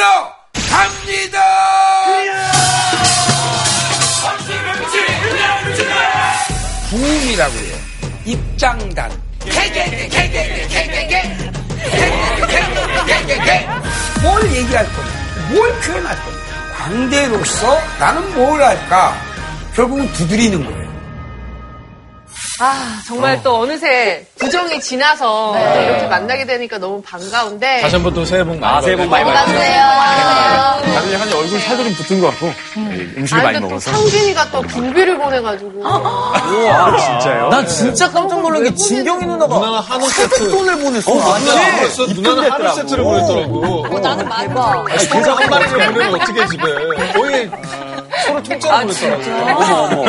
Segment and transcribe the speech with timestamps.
[0.00, 1.38] 들어 갑니다.
[6.88, 7.76] 부음이라고 해요.
[8.24, 9.10] 입장단.
[14.22, 15.10] 뭘 얘기할 건가?
[15.50, 16.40] 뭘 표현할 건가?
[16.78, 19.14] 광대로서 나는 뭘 할까?
[19.74, 20.79] 결국은 두드리는 거예요.
[22.62, 27.80] 아, 정말 또 어느새 구정이 지나서 또 이렇게 만나게 되니까 너무 반가운데.
[27.80, 29.82] 다시 한번 또 새해 복 많이 아, 새해 복 많이 받으세요.
[30.94, 32.52] 다들 약간 얼굴 살도 좀 붙은 것 같고
[33.16, 33.90] 음식을 많이 아니, 또 먹어서.
[33.92, 35.82] 상진이가 또 빈비를 보내가지고.
[35.86, 37.48] 아, 진짜요?
[37.48, 40.50] 난 진짜 깜짝 놀란 게 진경이 누나가 누나가 한우 세트.
[40.50, 41.14] 돈을 보냈어.
[41.14, 43.98] 누나가 벌써 누나는 한우 세트를 보냈더라고.
[44.00, 44.84] 나는 대박.
[44.86, 47.12] 계좌 한 마리를 보내면 어떻게 집에.
[47.14, 47.50] 거의
[48.26, 50.04] 서로 통째로 보냈더라고.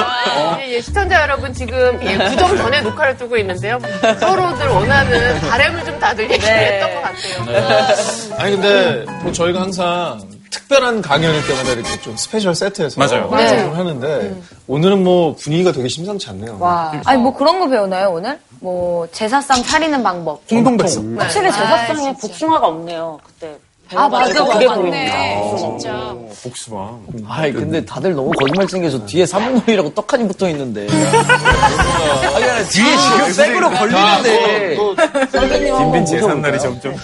[0.62, 3.80] 예, 예, 시청자 여러분 지금 예, 구정 전에 녹화를 두고 있는데요.
[4.20, 8.36] 서로들 원하는 바램을 좀 다들 얘기했던 것 같아요.
[8.38, 13.30] 아니 근데 뭐 저희가 항상 특별한 강연일 때마다 이렇게 좀 special 세트해서 맞아요.
[13.30, 14.36] 방송을 하는데
[14.68, 16.60] 오늘은 뭐 분위기가 되게 심상치 않네요.
[17.06, 18.40] 아니 뭐 그런 거 배우나요 오늘?
[18.60, 20.42] 뭐 제사상 차리는 방법.
[20.52, 21.16] 홍동백서.
[21.18, 23.20] 확실히 제사상에 복숭아가 없네요.
[23.26, 23.58] 그때.
[23.96, 24.82] 아 맞아 그게 맞네.
[24.82, 25.56] 보이네.
[25.58, 26.16] 진짜.
[26.44, 26.98] 복숭아.
[27.28, 30.88] 아이 근데 다들 너무 거짓말 챙겨서 뒤에 사물놀이라고 떡하니 붙어 있는데.
[30.90, 34.76] 아니 아니 뒤에 지금 생으로 걸리는데.
[34.76, 34.96] 또
[35.32, 36.42] 선생님 빈빈 제삼 모셔볼까요?
[36.42, 36.96] 날이 점점.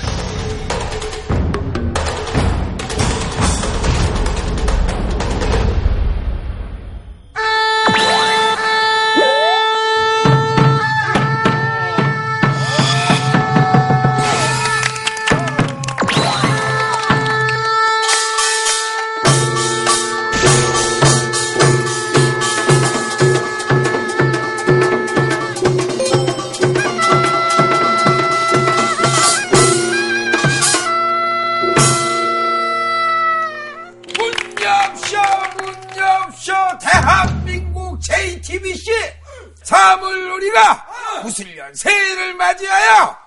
[41.37, 43.17] 2007년 새해를 맞이하여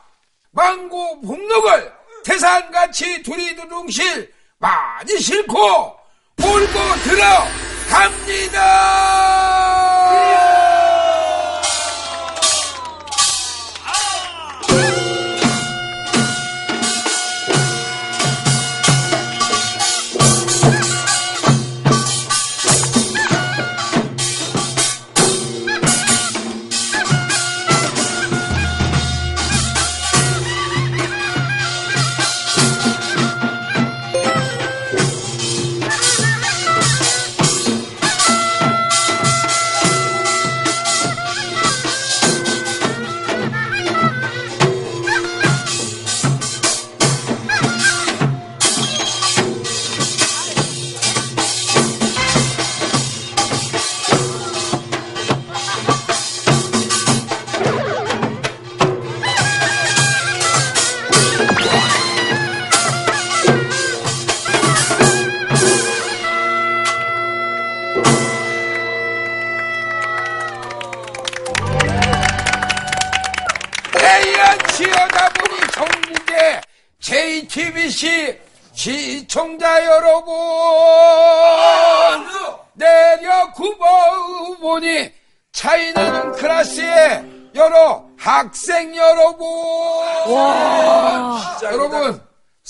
[0.52, 1.92] 망고 복록을
[2.24, 5.96] 태산같이 두리두둥실 많이 싣고
[6.36, 8.60] 몰고 들어갑니다!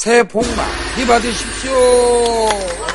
[0.00, 2.89] 새해 복 많이 받으십시오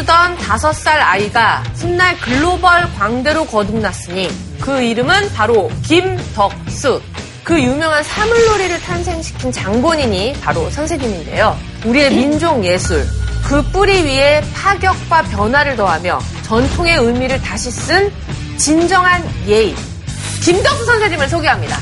[0.00, 4.28] 남사장패에서 춤추던 다섯 살 아이가 훗날 글로벌 광대로 거듭났으니
[4.60, 7.00] 그 이름은 바로 김덕수.
[7.44, 11.56] 그 유명한 사물놀이를 탄생시킨 장본인이 바로 선생님인데요.
[11.84, 13.06] 우리의 민족 예술,
[13.44, 18.12] 그 뿌리 위에 파격과 변화를 더하며 전통의 의미를 다시 쓴
[18.56, 19.74] 진정한 예의.
[20.44, 21.78] 김덕수 선생님을 소개합니다.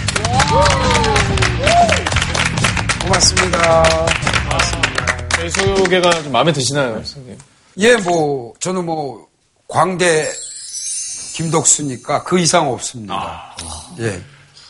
[3.03, 3.85] 고맙습니다.
[5.37, 7.37] 저희 소개가 좀 마음에 드시나요, 선생님?
[7.79, 9.27] 예, 뭐, 저는 뭐,
[9.69, 10.27] 광대
[11.35, 13.55] 김덕수니까 그 이상 없습니다.
[14.01, 14.21] 예.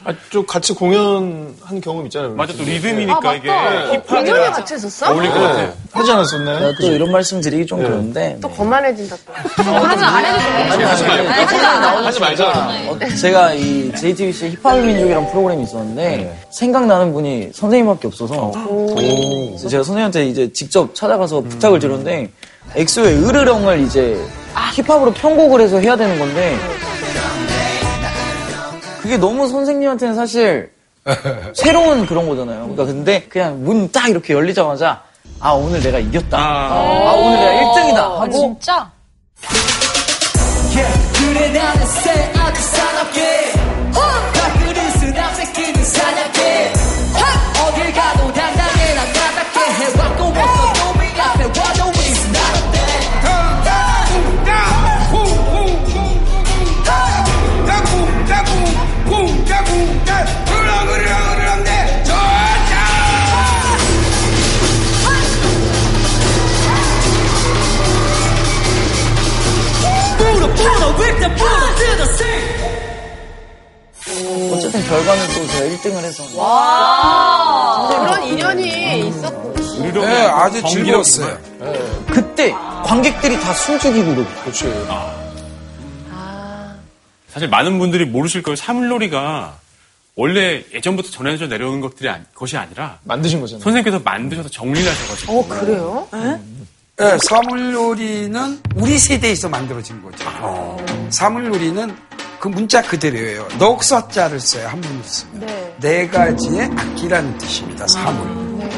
[0.04, 2.34] 아, 좀 같이 공연한 경험 있잖아요.
[2.34, 5.10] 맞아, 또 아, 리듬이니까 이게 공연에 힙합이랑 같이 했었어?
[5.10, 5.72] 어울릴 것 같아요.
[5.92, 6.58] 하지 않았었나요?
[6.60, 9.32] 내가 또 이런 말씀 드리기 좀 그런데 또 거만해진다 또.
[9.56, 10.84] 그러면 안 해도 돼.
[12.04, 12.68] 하지 말자.
[12.88, 18.52] 어, 제가 이 JTBC 힙합의 민족이라는 프로그램이 있었는데 생각나는 분이 선생님밖에 없어서
[18.94, 22.30] 그래서 제가 선생님한테 이제 직접 찾아가서 부탁을 드렸는데
[22.76, 24.16] 엑소의 으르렁을 이제
[24.74, 26.56] 힙합으로 편곡을 해서 해야 되는 건데
[29.02, 30.70] 그게 너무 선생님한테는 사실
[31.54, 32.60] 새로운 그런 거잖아요.
[32.60, 35.02] 그러니까 근데 그냥 문 딱 이렇게 열리자마자
[35.40, 36.36] 아 오늘 내가 이겼다.
[36.38, 37.96] 아, 오늘 내가 1등이다.
[37.96, 38.90] 하고 진짜?
[41.14, 43.52] 그래 나는 새 아주 사납게.
[43.92, 46.72] 밥그릇은 앞새끼는 사냥해
[47.66, 50.32] 어딜 가도 당당해 난 나답게 해왔고
[74.68, 76.24] 어쨌든 결과는 또 제가 1등을 해서
[77.88, 79.54] 그런 인연이 있었고.
[79.82, 81.38] 네, 아주 즐거웠어요.
[82.10, 82.52] 그때
[82.84, 84.70] 관객들이 다 숨죽이고 그러고 그렇지.
[87.28, 88.56] 사실 많은 분들이 모르실 거예요.
[88.56, 89.56] 사물놀이가
[90.16, 93.62] 원래 예전부터 전해져 내려오는 것들이 아니- 것이 아니라 만드신 거잖아요.
[93.62, 96.08] 선생님께서 만드셔서 정리를 하셔가지고 어, 그래요?
[96.12, 100.24] 네, 사물놀이는 우리 세대에서 만들어진 거죠.
[101.10, 101.96] 사물놀이는
[102.40, 103.48] 그 문자 그대로예요.
[103.58, 104.68] 넉서자를 써요.
[104.68, 105.74] 한문을 쓰면.
[105.80, 106.08] 네.
[106.08, 107.86] 가지의 악기라는 뜻입니다.
[107.86, 108.68] 사물.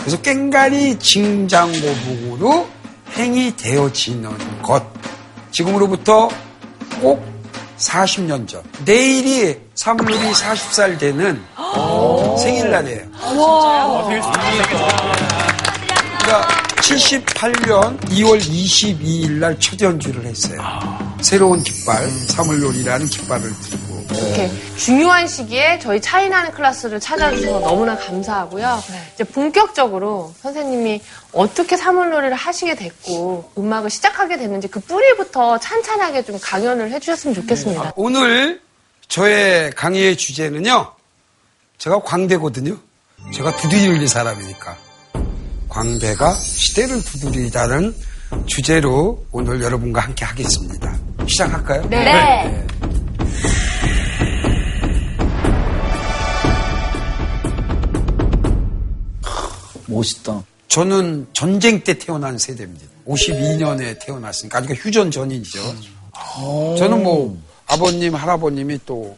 [0.00, 2.68] 그래서 깽가리 징장고북으로
[3.16, 4.84] 행이 되어지는 것.
[5.50, 6.28] 지금으로부터
[7.00, 7.24] 꼭
[7.78, 8.62] 40년 전.
[8.84, 11.42] 내일이 사물놀이 40살 되는
[12.38, 13.06] 생일날이에요.
[16.20, 20.58] 그러니까 78년 2월 22일 날첫 연주를 했어요.
[21.20, 23.98] 새로운 깃발, 사물놀이라는 깃발을 들고.
[24.10, 28.82] 이렇게 중요한 시기에 저희 차이나는 클래스를 찾아주셔서 너무나 감사하고요.
[29.14, 31.02] 이제 본격적으로 선생님이
[31.32, 37.92] 어떻게 사물놀이를 하시게 됐고 음악을 시작하게 됐는지 그 뿌리부터 찬찬하게 좀 강연을 해주셨으면 좋겠습니다.
[37.96, 38.62] 오늘
[39.08, 40.92] 저의 강의의 주제는요.
[41.76, 42.78] 제가 광대거든요.
[43.34, 44.87] 제가 두드릴 사람이니까.
[45.68, 47.94] 광대가 시대를 두드리다는
[48.46, 50.98] 주제로 오늘 여러분과 함께 하겠습니다.
[51.26, 51.88] 시작할까요?
[51.88, 52.66] 네.
[59.86, 60.42] 멋있다.
[60.68, 62.86] 저는 전쟁 때 태어난 세대입니다.
[63.06, 65.58] 52년에 태어났으니까 아직 휴전 전이죠.
[66.76, 69.16] 저는 뭐 아버님, 할아버님이 또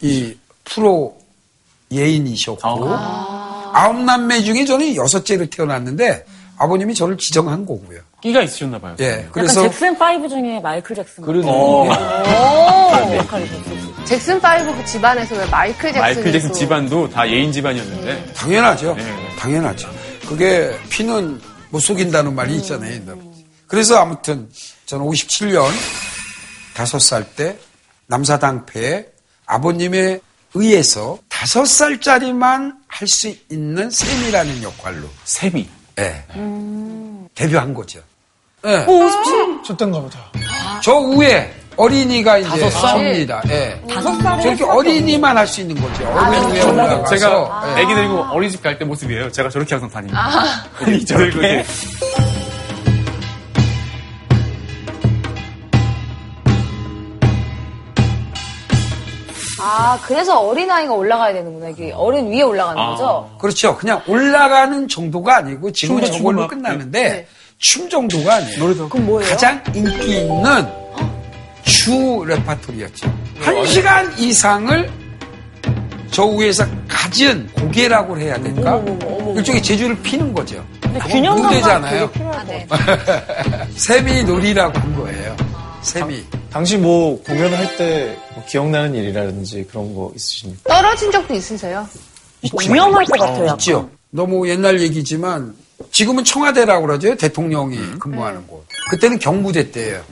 [0.00, 1.18] 이 프로
[1.90, 3.37] 예인이셨고 아
[3.74, 6.24] 홉 남매 중에 저는 여섯째로 태어났는데
[6.58, 8.00] 아버님이 저를 지정한 거고요.
[8.20, 8.96] 끼가 있으셨나 봐요.
[8.98, 11.22] 예, 그래서 잭슨 5 중에 마이클 잭슨.
[11.24, 11.46] 그러네.
[14.04, 18.94] 잭슨 5그 집안에서 왜 마이클 잭슨이 마이클 잭슨 또- 집안도 다 예인 집안이었는데 당연하죠.
[18.96, 19.36] 네.
[19.38, 19.88] 당연하죠.
[20.28, 22.92] 그게 피는 못 속인다는 말이 있잖아요.
[22.94, 23.18] 옛날에.
[23.66, 24.48] 그래서 아무튼
[24.86, 25.64] 저는 57년
[26.74, 27.56] 다섯 살 때
[28.06, 29.06] 남사당패에
[29.46, 30.20] 아버님에
[30.54, 35.68] 의해서 다섯 살짜리만 할 수 있는 셈이라는 역할로 세비.
[35.98, 36.24] 예.
[37.34, 38.00] 데뷔한 거죠.
[38.66, 38.86] 예.
[39.66, 40.18] 쳤던가 보다.
[40.82, 42.90] 저 위에 어린이가 이제 다섯 살?
[42.90, 43.42] 섭니다.
[43.48, 43.80] 예.
[43.88, 46.06] 다섯 살에 저렇게 어린이만 할 수 있는 거죠.
[46.08, 47.16] 어린 위에 올라가서.
[47.16, 47.82] 제가 예.
[47.82, 49.30] 애기 데리고 어린이집 갈 때 모습이에요.
[49.30, 50.28] 제가 저렇게 항상 다닙니다.
[50.80, 51.64] 아니, 저렇게.
[59.60, 61.68] 아, 그래서 어린아이가 올라가야 되는구나.
[61.70, 62.90] 이게 어른 위에 올라가는 아.
[62.90, 63.30] 거죠?
[63.38, 63.76] 그렇죠.
[63.76, 67.26] 그냥 올라가는 정도가 아니고 지금은 저걸로 끝나는데
[67.58, 68.58] 춤 정도가 아니에요.
[68.58, 69.30] 노래도 그럼 뭐예요?
[69.30, 70.66] 가장 인기 있는
[71.64, 73.12] 주 레파토리였죠.
[73.40, 74.90] 한 시간 이상을
[76.10, 78.82] 저 위에서 가진 고개라고 해야 될까?
[79.36, 80.64] 일종의 재주를 피는 거죠.
[81.08, 82.10] 균형 무대잖아요.
[82.32, 82.66] 아, 네.
[83.76, 85.36] 세미 놀이라고 한 거예요.
[85.82, 86.24] 세미.
[86.50, 90.62] 당시 뭐 공연할 때 뭐 기억나는 일이라든지 그런 거 있으십니까?
[90.74, 91.86] 떨어진 적도 있으세요?
[92.70, 93.44] 위험할 것 같아요.
[93.44, 93.56] 약간.
[93.56, 93.90] 있죠.
[94.10, 95.54] 너무 옛날 얘기지만
[95.90, 97.14] 지금은 청와대라고 그러죠.
[97.16, 98.64] 대통령이 근무하는 곳.
[98.90, 100.02] 그때는 경무대 때예요.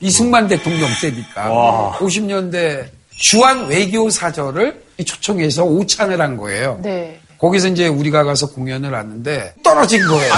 [0.00, 1.96] 이승만 대통령 때니까.
[2.00, 6.78] 50년대 주한 외교 사절을 초청해서 오찬을 한 거예요.
[6.82, 7.18] 네.
[7.38, 10.32] 거기서 이제 우리가 가서 공연을 하는데 떨어진 거예요.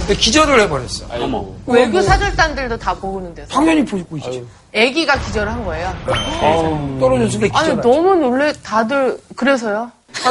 [0.00, 1.06] 근데 기절을 해버렸어.
[1.66, 3.48] 외교 사절단들도 다 보는 데서.
[3.48, 4.44] 당연히 보고 있지.
[4.74, 5.94] 아기가 기절을 한 거예요.
[7.00, 7.80] 떨어졌으니까 아니 기절.
[7.82, 9.90] 너무 놀래 다들 그래서요.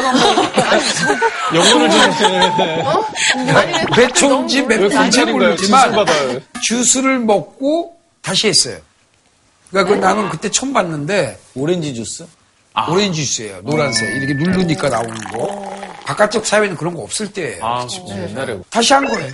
[1.53, 2.41] 영혼을 주는
[2.85, 3.05] 어?
[3.57, 5.33] 아니 왜몇 초인지 몇 분인지 경찰인가요?
[5.49, 6.05] 모르지만.
[6.61, 8.77] 주스를 먹고 다시 했어요.
[9.69, 12.25] 그러니까 그 나는 그때 처음 봤는데 오렌지 주스?
[12.89, 13.61] 오렌지 주스예요.
[13.63, 14.09] 노란색.
[14.15, 15.73] 이렇게 누르니까 나오는 거.
[16.05, 17.63] 바깥쪽 사회는 그런 거 없을 때예요.
[17.63, 18.59] 아, 옛날에.
[18.69, 19.31] 다시 한 거예요.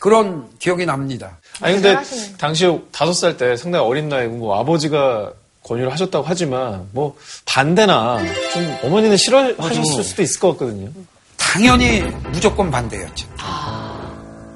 [0.00, 1.38] 그런 기억이 납니다.
[1.60, 2.34] 아니 근데 대단하시네.
[2.38, 5.32] 당시 다섯 살 때 상당히 어린 나이고 뭐 아버지가
[5.64, 8.18] 권유를 하셨다고 하지만 뭐 반대나
[8.52, 10.88] 좀 어머니는 싫어하셨을 수도 있을 것 같거든요.
[11.36, 13.28] 당연히 무조건 반대였죠.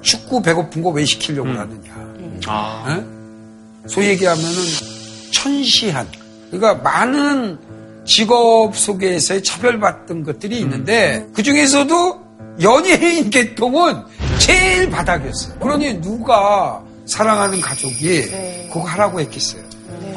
[0.00, 1.92] 축구 배고픈 거 왜 시키려고 하느냐.
[2.46, 2.84] 아.
[2.88, 3.88] 예?
[3.88, 4.52] 소위 얘기하면은
[5.32, 6.08] 천시한.
[6.50, 7.58] 그러니까 많은
[8.04, 12.20] 직업 속에서의 차별받던 것들이 있는데 그 중에서도
[12.62, 14.02] 연예인 계통은
[14.38, 15.58] 제일 바닥이었어요.
[15.60, 19.62] 그러니 누가 사랑하는 가족이 그거 하라고 했겠어요.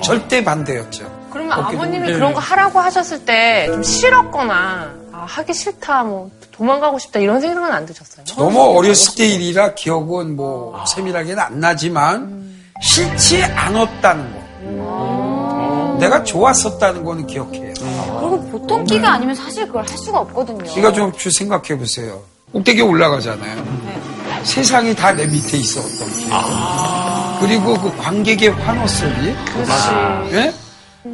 [0.04, 1.26] 절대 반대였죠.
[1.32, 2.14] 그러면 아버님이 동무.
[2.14, 7.72] 그런 거 하라고 하셨을 때 좀 싫었거나 아, 하기 싫다 뭐 도망가고 싶다 이런 생각은
[7.72, 8.26] 안 드셨어요?
[8.38, 14.45] 너무 어렸을 때 일이라 기억은 뭐 세밀하게는 안 나지만 싫지 않았다는 거.
[16.00, 17.74] 내가 좋았었다는 거는 기억해요.
[17.76, 20.64] 그리고 보통 끼가 아니면 사실 그걸 할 수가 없거든요.
[20.78, 22.22] 이거 좀 생각해 보세요.
[22.52, 23.64] 꼭대기에 올라가잖아요.
[24.44, 26.26] 세상이 다 내 밑에 있어 어떤 게.
[27.40, 29.36] 그리고 그 관객의 환호 소리.
[30.32, 30.54] 예?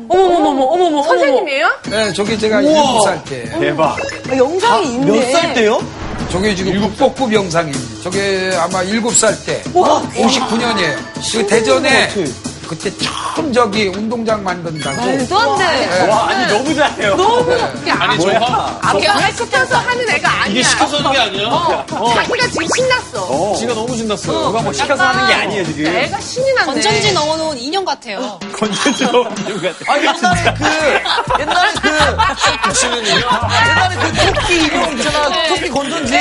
[0.08, 1.70] 어머머머머, 어머머, 선생님이에요?
[1.90, 3.44] 네, 저게 제가 일곱 살 때.
[3.60, 3.98] 대박.
[4.30, 4.38] 어머.
[4.38, 5.06] 영상이 있네.
[5.06, 5.80] 몇 살 때요?
[6.30, 8.04] 저게 지금 국보급 영상입니다.
[8.04, 9.62] 저게 아마 일곱 살 때.
[9.74, 10.96] 59년이에요.
[11.34, 12.10] 그 대전에
[12.72, 14.96] 그때 처음 저기 운동장 만든다고.
[14.96, 16.08] 말도 안 돼.
[16.10, 17.18] 와, 아니, 너무 잘해요.
[17.82, 20.46] 이게 아, 아니 저가 아빠가 시켜서 하는 애가 아니야.
[20.48, 21.48] 이게 시켜서 하는 게 아니야.
[21.50, 23.56] 어, 자기가 지금 신났어.
[23.58, 24.40] 지가 너무 신났어요.
[24.40, 25.86] 누가 뭐 시켜서 하는 게 아니에요, 지금.
[25.86, 26.66] 애가 신이 났네.
[26.72, 28.40] 건전지 넣어놓은 인형 같아요.
[28.58, 29.92] 건전지로 만든 것 같아.
[29.92, 30.64] 아, 옛날에 그,
[31.42, 32.16] 옛날에 그, 옛날에
[33.96, 35.48] 그 토끼 인형 있잖아.
[35.50, 36.14] 토끼 건전지.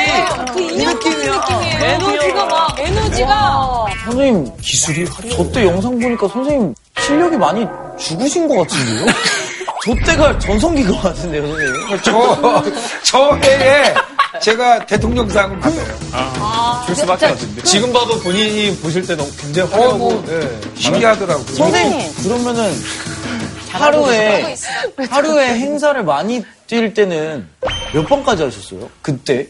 [0.53, 1.35] 그 인형 보는 느낌이야.
[1.37, 1.79] 느낌이에요.
[1.85, 3.87] 에너지가 막, 에너지가.
[4.05, 7.67] 선생님, 기술이, 저 때 영상 보니까 선생님 실력이 많이
[7.99, 9.07] 죽으신 것 같은데요?
[9.85, 12.03] 저 때가 전성기 것 같은데요, 선생님?
[12.03, 12.63] 저,
[13.03, 13.95] 저 해에
[14.43, 16.87] 제가 대통령상을 받아요.
[16.87, 17.63] 줄 수밖에 없는데.
[17.63, 20.61] 지금 봐도 본인이 보실 때 너무 굉장히 어, 화려하고 뭐, 네.
[20.77, 21.47] 신기하더라고요.
[21.47, 22.73] 선생님, 그러면은
[23.71, 24.55] 하루에,
[25.09, 27.49] 하루에 행사를 많이 뛸 때는
[27.93, 28.89] 몇 번까지 하셨어요?
[29.03, 29.47] 그때?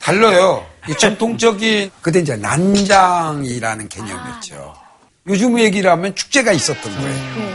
[0.00, 0.66] 달라요.
[0.88, 4.81] 이 전통적인 그때 이제 난장이라는 개념이었죠.
[5.28, 7.52] 요즘 얘기를 하면 축제가 있었던 거예요.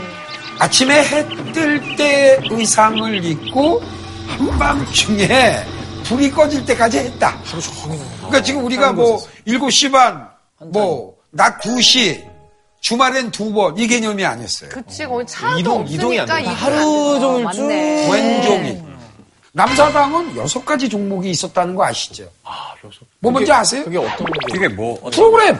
[0.58, 3.82] 아침에 해 뜰 때 의상을 입고
[4.26, 5.28] 한밤중에
[6.04, 7.38] 불이 꺼질 때까지 했다.
[8.18, 10.28] 그러니까 지금 우리가 뭐 7시 반,
[10.72, 12.24] 뭐 낮 2시,
[12.80, 14.70] 주말엔 두 번 이 개념이 아니었어요.
[14.70, 16.44] 그치, 거기 차도 이동- 이동이 안 돼.
[16.46, 17.62] 하루 종일 쭉.
[17.62, 18.10] 맞네.
[18.10, 18.82] 왼종일.
[19.52, 22.24] 남사당은 여섯 가지 종목이 있었다는 거 아시죠?
[22.44, 23.00] 아, 여섯.
[23.18, 23.84] 뭐 뭔지 아세요?
[23.84, 25.58] 그게 어떤 게 그게 뭐, 어떤- 프로그램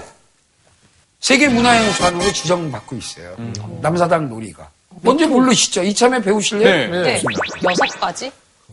[1.21, 3.35] 세계 문화유산으로 지정받고 있어요.
[3.83, 4.69] 남사당 놀이가.
[5.03, 5.83] 뭔지 모르시죠?
[5.83, 6.91] 이참에 배우실래요?
[6.91, 7.03] 네.
[7.03, 7.23] 네.
[7.65, 8.31] 여섯 가지?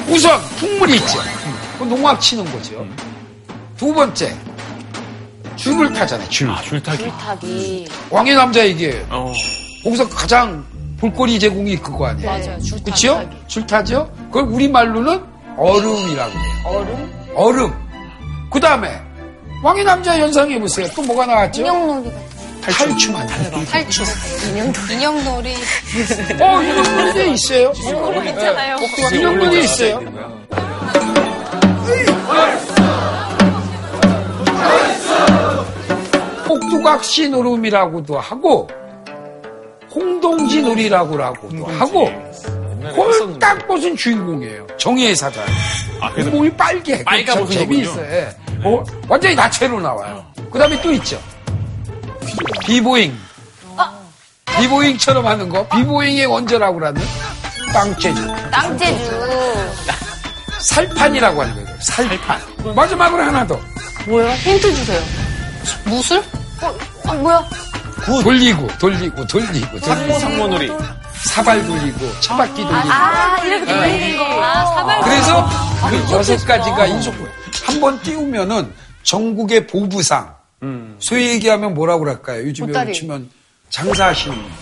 [0.07, 1.19] 우선 풍물이 있죠.
[1.77, 2.85] 그 농악 치는 거죠.
[3.77, 4.35] 두 번째
[5.55, 6.29] 줄을 타잖아요.
[6.29, 6.49] 줄.
[6.49, 7.07] 아, 줄 타기.
[7.09, 7.87] 타기.
[8.09, 9.31] 왕의 남자 이게 어.
[9.83, 10.63] 거기서 가장
[10.99, 12.29] 볼거리 제공이 그거 아니에요.
[12.29, 12.59] 맞아요.
[12.59, 12.83] 줄 타기.
[12.83, 13.29] 그렇죠?
[13.47, 14.11] 줄 타죠.
[14.27, 15.23] 그걸 우리 말로는
[15.57, 16.53] 얼음이라고 해요.
[16.65, 17.31] 얼음?
[17.35, 17.73] 얼음.
[18.51, 19.01] 그 다음에
[19.63, 20.87] 왕의 남자 연상해 보세요.
[20.95, 21.61] 또 뭐가 나왔죠?
[21.61, 22.34] 인형놀이 같은
[22.71, 23.15] 탈춤.
[23.65, 24.05] 탈출.
[24.91, 25.55] 인형놀이.
[26.39, 27.71] 어, 인형놀이 있어요.
[27.75, 28.77] 있잖아요.
[29.13, 29.99] 인형놀이 있어요.
[36.47, 38.67] 꼭두각시 놀음이라고도 하고
[39.93, 42.09] 홍동지 놀이라고도 하고
[42.93, 44.67] 그걸 딱 벗은 주인공이에요.
[44.77, 45.41] 정의의 사자.
[45.99, 47.03] 아, 그래서 몸이 빨개.
[47.03, 48.05] 그 벗은 재미있어요.
[48.11, 48.29] 예.
[48.63, 50.23] 어, 완전히 나체로 나와요.
[50.51, 51.19] 그 다음에 또 있죠.
[52.65, 53.17] 비보잉.
[54.57, 55.67] 비보잉처럼 하는 거.
[55.67, 57.01] 비보잉의 원조라고 하는
[57.73, 58.25] 땅재주.
[58.51, 59.71] 땅재주.
[60.59, 61.79] 살판이라고 하는 거예요.
[61.81, 62.41] 살판.
[62.75, 63.59] 마지막으로 하나 더.
[64.07, 64.31] 뭐예요?
[64.35, 65.01] 힌트 주세요.
[65.85, 66.19] 무술?
[66.61, 66.75] 어,
[67.07, 67.45] 아, 뭐야?
[68.23, 70.71] 돌리고 돌리고 돌리고 돌리고 상모놀이.
[71.25, 74.43] 사발 돌리고 차바퀴 돌리고 아, 이렇게 돌리는 거.
[74.43, 75.01] 아, 사발.
[75.01, 75.49] 그래서
[75.89, 77.27] 그 여섯 가지가 있었고요.
[77.65, 78.71] 한번 띄우면은
[79.03, 80.33] 전국의 보부상
[80.99, 82.45] 소위 얘기하면 뭐라고 그럴까요?
[82.47, 82.93] 요즘에 보따리.
[82.93, 83.29] 치면
[83.69, 84.53] 장사하시는 분들.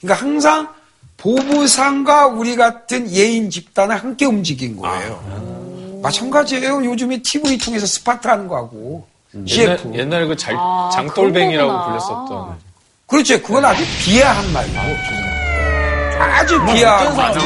[0.00, 0.68] 그러니까 항상
[1.16, 6.00] 보부상과 우리 같은 예인 집단을 함께 움직인 거예요.
[6.02, 6.84] 마찬가지예요.
[6.84, 9.06] 요즘에 TV 통해서 스파트 하는 거하고
[9.46, 9.88] CF.
[9.88, 11.84] 옛날, 옛날에 그 잘, 아, 장돌뱅이라고.
[11.86, 12.58] 불렸었던.
[13.06, 13.40] 그렇죠.
[13.42, 14.78] 그건 아주 비하한 말이고.
[14.78, 17.44] 아주 비하한 말이고.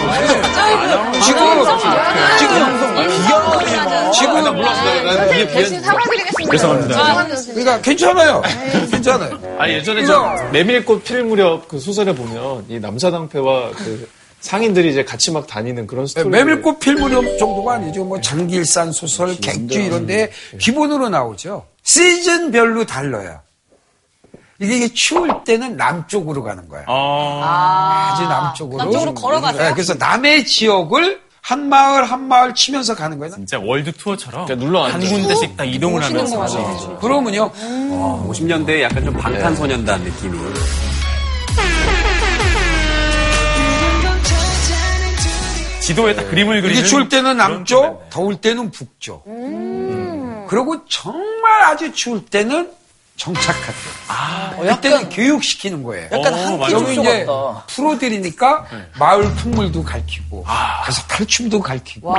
[1.23, 1.41] 지금,
[2.39, 4.85] 지금, 지금, 나 몰랐어.
[5.03, 5.83] 나, 나 이게 대신.
[5.83, 6.51] 사과드리겠습니다.
[6.53, 7.13] 죄송합니다.
[7.55, 8.43] 그러니까 괜찮아요.
[8.91, 9.39] 괜찮아요.
[9.59, 14.09] 아니, 예전에 저 메밀꽃 필 무렵 그 소설에 보면 이 남사당패와 그
[14.41, 16.29] 상인들이 이제 같이 막 다니는 그런 스토리.
[16.29, 18.05] 네, 메밀꽃 필 무렵 정도가 아니죠.
[18.05, 21.67] 뭐 장길산 소설, 객주 이런데 기본으로 나오죠.
[21.83, 23.41] 시즌별로 달라요.
[24.59, 26.85] 이게, 이게 추울 때는 남쪽으로 가는 거야.
[26.87, 28.79] 어, 아주 남쪽으로.
[28.85, 29.63] 남쪽으로 걸어가세요?
[29.69, 33.35] 네, 그래서 남의 지역을 한 마을 한 마을 치면서 가는 거예요.
[33.35, 35.01] 진짜 월드 투어처럼 그러니까 한.
[35.01, 37.51] 군데씩 딱 이동을 하면서 그러면요.
[37.53, 40.39] 50년대에 약간 좀 방탄소년단 느낌이.
[45.81, 48.09] 지도에 딱 그림을 그리는 이게 추울 때는 남쪽.
[48.11, 49.25] 더울 때는 북쪽.
[50.49, 52.71] 그리고 정말 아주 추울 때는
[53.17, 53.73] 정착할 때.
[54.09, 56.07] 아, 그때는 교육시키는 거예요.
[56.13, 56.73] 약간 어, 한 맞아.
[56.73, 57.27] 여기 끼 이제.
[57.69, 58.67] 프로들이니까
[58.99, 60.45] 마을 풍물도 가르치고
[60.85, 62.15] 그래서 탈춤도 가르치고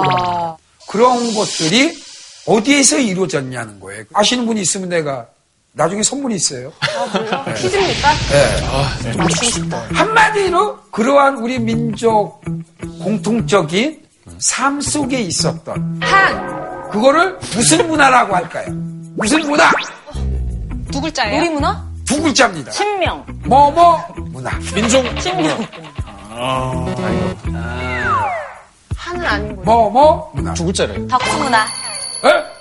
[0.89, 1.97] 그런 것들이
[2.45, 4.03] 어디에서 이루어졌냐는 거예요.
[4.13, 5.27] 아시는 분이 있으면 내가
[5.73, 6.73] 나중에 선물이 있어요.
[7.57, 8.13] 퀴즈입니까?
[9.03, 9.13] 네.
[9.15, 9.83] 맞추고 싶다.
[9.93, 12.41] 한마디로 그러한 우리 민족
[13.03, 14.01] 공통적인
[14.39, 18.67] 삶 속에 있었던 한, 그거를 무슨 문화라고 할까요?
[19.15, 19.71] 무슨 문화?
[20.91, 21.41] 두 글자예요?
[21.41, 21.83] 우리 문화?
[22.05, 22.71] 두 글자입니다.
[22.71, 23.25] 신명.
[23.45, 24.51] 뭐뭐 문화.
[24.73, 25.03] 민족.
[28.95, 29.61] 한은 아닌 거죠.
[29.65, 30.53] 뭐뭐 문화.
[30.53, 30.95] 두 글자래.
[31.07, 31.65] 덕수 문화.
[32.25, 32.57] 에?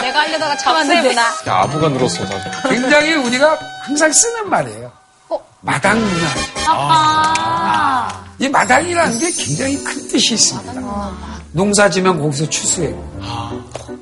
[0.00, 1.08] 내가 하려다가 잡았는데.
[1.08, 1.22] 문화.
[1.22, 2.68] 야, 아부가 늘었어, 나도.
[2.68, 4.90] 굉장히 우리가 항상 쓰는 말이에요.
[5.60, 6.28] 마당 문화.
[6.68, 8.24] 아.
[8.38, 10.80] 이 마당이라는 게 굉장히 큰 뜻이 있습니다.
[11.52, 13.20] 농사 지면 거기서 추수해고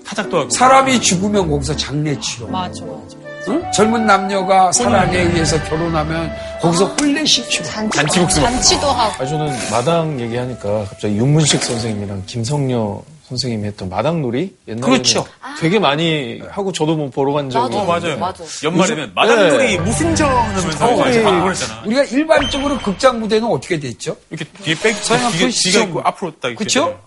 [0.04, 2.46] 타작도 하고 사람이 죽으면 거기서 장례 치료.
[2.48, 3.16] 맞아, 맞아.
[3.48, 3.62] 응?
[3.72, 7.64] 젊은 남녀가 사랑에 의해서 결혼하면 거기서 혼례식 치료.
[7.90, 9.22] 잔치국수 먹고 잔치도 하고.
[9.22, 13.02] 아, 저는 마당 얘기하니까 갑자기 윤문식 선생님이랑 김성녀
[13.34, 15.26] 선생님이 했던 마당놀이 옛날에 그렇죠.
[15.60, 18.18] 되게 많이 하고 저도 뭐 보러 간 적이 어, 맞아요.
[18.18, 18.44] 맞아.
[18.62, 19.78] 연말에면 마당놀이 네.
[19.78, 21.86] 무슨 전 하면서 어, 이제 예.
[21.86, 24.16] 우리가 일반적으로 극장 무대는 어떻게 돼 있죠?
[24.30, 25.48] 이렇게 뒤에 백, 서양 뒤에.
[25.50, 26.64] 뒤가 있고 앞으로 딱 이렇게.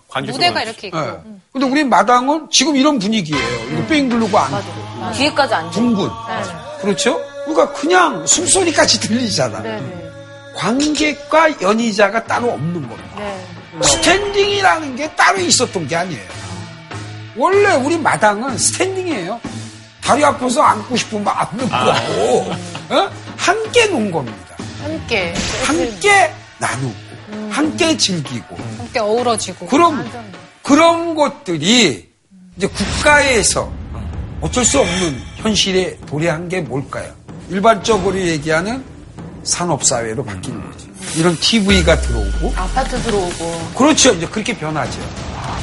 [0.08, 0.86] 관객석으로 무대가 이렇게.
[0.88, 0.98] 있고.
[0.98, 1.12] 예.
[1.52, 3.44] 근데 우리 마당은 지금 이런 분위기예요.
[3.72, 5.70] 이거 뺑 두르고 앉고 뒤에까지 앉아.
[5.70, 6.08] 둥근.
[6.80, 7.20] 그렇죠?
[7.44, 9.60] 그러니까 그냥 숨소리까지 들리잖아.
[9.60, 9.82] 네.
[10.56, 13.04] 관객과 연희자가 따로 없는 겁니다.
[13.16, 13.46] 네.
[13.82, 16.28] standing이라는 게 따로 있었던 게 아니에요.
[17.36, 19.40] 원래 우리 마당은 standing이에요.
[20.02, 22.52] 다리 아파서 앉고 싶으면 앉는 거고,
[22.90, 23.10] 어?
[23.36, 24.56] 함께 논 겁니다.
[24.82, 25.34] 함께.
[25.64, 26.94] 함께 나누고,
[27.50, 28.56] 함께 즐기고.
[28.78, 29.66] 함께 어우러지고.
[29.66, 30.10] 그럼
[30.62, 32.08] 그런 것들이
[32.56, 33.70] 이제 국가에서
[34.40, 37.12] 어쩔 수 없는 현실에 도래한 게 뭘까요?
[37.50, 38.84] 일반적으로 얘기하는
[39.42, 40.86] 산업사회로 바뀌는 거죠.
[41.16, 43.72] 이런 TV가 들어오고, 아파트 들어오고.
[43.76, 44.12] 그렇죠.
[44.14, 45.00] 이제 그렇게 변하죠.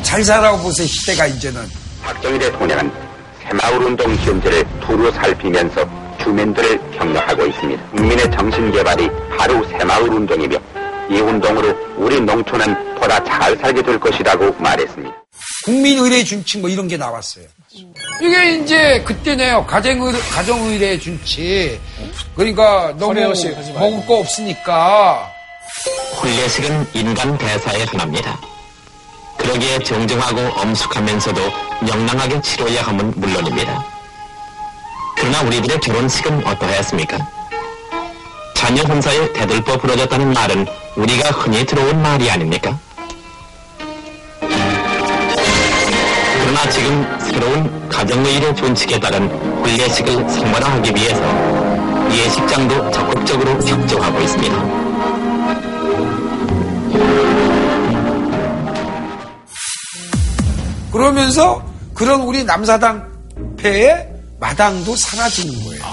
[0.02, 1.68] 잘 살아보세요, 시대가 이제는.
[2.04, 2.92] 박정희 대통령은
[3.44, 5.88] 새마을운동 현재를 두루 살피면서
[6.22, 7.90] 주민들을 격려하고 있습니다.
[7.92, 10.58] 국민의 정신개발이 바로 새마을운동이며
[11.10, 15.16] 이 운동으로 우리 농촌은 보다 잘 살게 될 것이라고 말했습니다.
[15.66, 17.46] 국민의례 준치 뭐 이런 게 나왔어요.
[18.22, 19.66] 이게 이제 그때네요.
[19.66, 21.80] 가정의례, 가정의례 준치.
[22.36, 23.14] 그러니까 너무.
[23.14, 25.30] 먹을 거 없으니까
[26.22, 28.40] 혼례식은 인간 대사의 하나입니다.
[29.38, 31.42] 그러기에 정정하고 엄숙하면서도
[31.82, 33.86] 명랑하게 치러야 함은 물론입니다.
[35.18, 37.18] 그러나 우리들의 결혼식은 어떠하였습니까?
[38.56, 42.80] 자녀 혼사에 대들보 부러졌다는 말은 우리가 흔히 들어온 말이 아닙니까?
[46.56, 54.56] 그러나 지금 새로운 가정의례 준칙에 따른 혼례식을 성문화하기 위해서 예식장도 적극적으로 협조하고 있습니다.
[60.94, 61.62] 그러면서
[61.94, 63.06] 그런 우리 남사당
[63.58, 64.08] 폐의
[64.40, 65.84] 마당도 사라지는 거예요.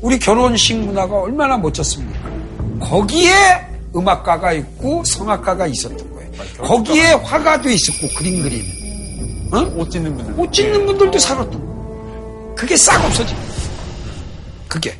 [0.00, 2.18] 우리 결혼식 문화가 얼마나 멋졌습니까?
[2.80, 3.34] 거기에
[3.94, 6.30] 음악가가 있고 성악가가 있었던 거예요.
[6.62, 8.79] 거기에 화가도 있었고 그림 그리는.
[9.52, 9.58] 어?
[9.76, 10.34] 옷 찢는 분들.
[10.38, 12.54] 옷 찢는 분들도 살았던.
[12.56, 13.34] 그게 싹 없어지.
[14.68, 14.96] 그게.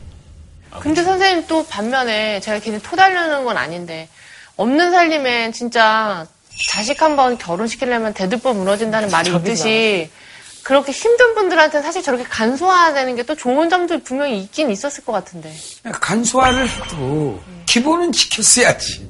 [0.80, 4.08] 근데 선생님 또 반면에 제가 괜히 토달려는 건 아닌데
[4.56, 6.26] 없는 살림엔 진짜
[6.70, 10.10] 자식 한 번 결혼시키려면 대들보 무너진다는 말이 있듯이
[10.62, 15.52] 그렇게 힘든 분들한테는 사실 저렇게 간소화되는 게 또 좋은 점도 분명히 있긴 있었을 것 같은데.
[15.92, 19.06] 간소화를 해도 기본은 지켰어야지.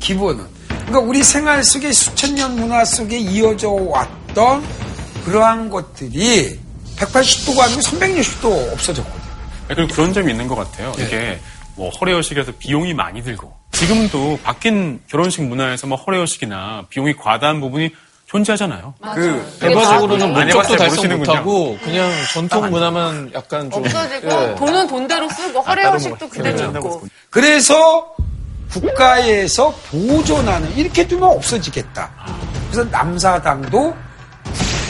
[0.00, 0.44] 기본은.
[0.68, 4.62] 그러니까 우리 생활 속에 수천 년 문화 속에 이어져 왔 던
[5.24, 6.60] 그러한 것들이
[6.98, 9.20] 180도가 아니고 360도 없어졌거든.
[9.68, 10.92] 네, 그리고 그런 점이 있는 것 같아요.
[10.98, 11.40] 이게
[11.74, 17.90] 뭐 허례허식이라서 비용이 많이 들고 지금도 바뀐 결혼식 문화에서 뭐 허례허식이나 비용이 과다한 부분이
[18.26, 18.92] 존재하잖아요.
[19.14, 20.76] 그 대과적으로는 안 목적도.
[20.76, 21.18] 달성.
[21.18, 24.54] 못하고 그냥 전통 문화만 약간 좀 없어지고 예.
[24.56, 27.06] 돈은 돈대로 쓰고 허례허식도 그대로 있고.
[27.30, 28.14] 그래서
[28.70, 32.10] 국가에서 보존하는 이렇게 두면 없어지겠다.
[32.70, 34.05] 그래서 남사당도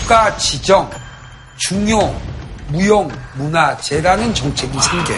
[0.07, 0.88] 국가 지정
[1.57, 1.99] 중요
[2.69, 5.14] 무용 문화 재라는 정책이 생겨.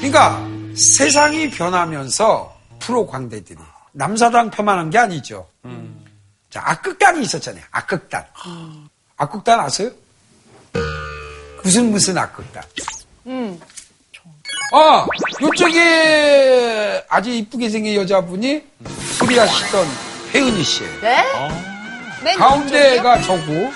[0.00, 3.60] 그러니까 세상이 변하면서 프로 광대들이
[3.92, 5.46] 남사당 폄하한 게 아니죠.
[6.50, 7.62] 자, 악극단이 있었잖아요.
[7.70, 8.26] 악극단.
[9.18, 9.92] 악극단 아세요?
[11.62, 12.64] 무슨 무슨 악극단.
[13.26, 13.60] 음.
[14.72, 15.06] 아,
[15.40, 18.62] 요쪽에 아주 이쁘게 생긴 여자분이
[19.18, 19.86] 소리하시던
[20.34, 21.00] 혜은이 씨예요.
[21.00, 21.24] 네?
[22.24, 23.72] 맨 가운데가 저고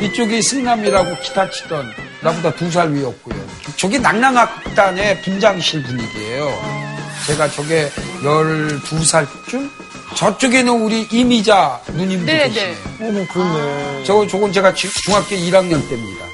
[0.00, 1.92] 이쪽이 승남이라고 기타 치던
[2.22, 3.34] 나보다 두 살 위였고요.
[3.76, 6.50] 저게 낙랑악단의 분장실 분위기예요.
[7.26, 7.88] 제가 저게
[8.22, 9.70] 12살쯤?
[10.16, 12.76] 저쪽에는 우리 이미자 누님도 네, 계시네요.
[13.00, 14.04] 어머 그렇네.
[14.04, 16.24] 저, 저건 제가 지- 중학교 1학년 때입니다.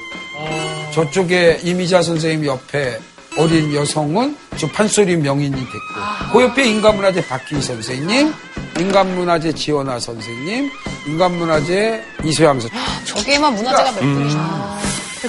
[0.93, 2.97] 저쪽에 이미자 선생님 옆에
[3.37, 8.33] 어린 여성은 저 판소리 명인이 됐고, 그 옆에 인간문화재 박희 선생님,
[8.79, 10.69] 인간문화재 지원아 선생님,
[11.07, 12.87] 인간문화재 이소양 선생님.
[13.05, 14.37] 저기에만 문화재가 몇 분이죠.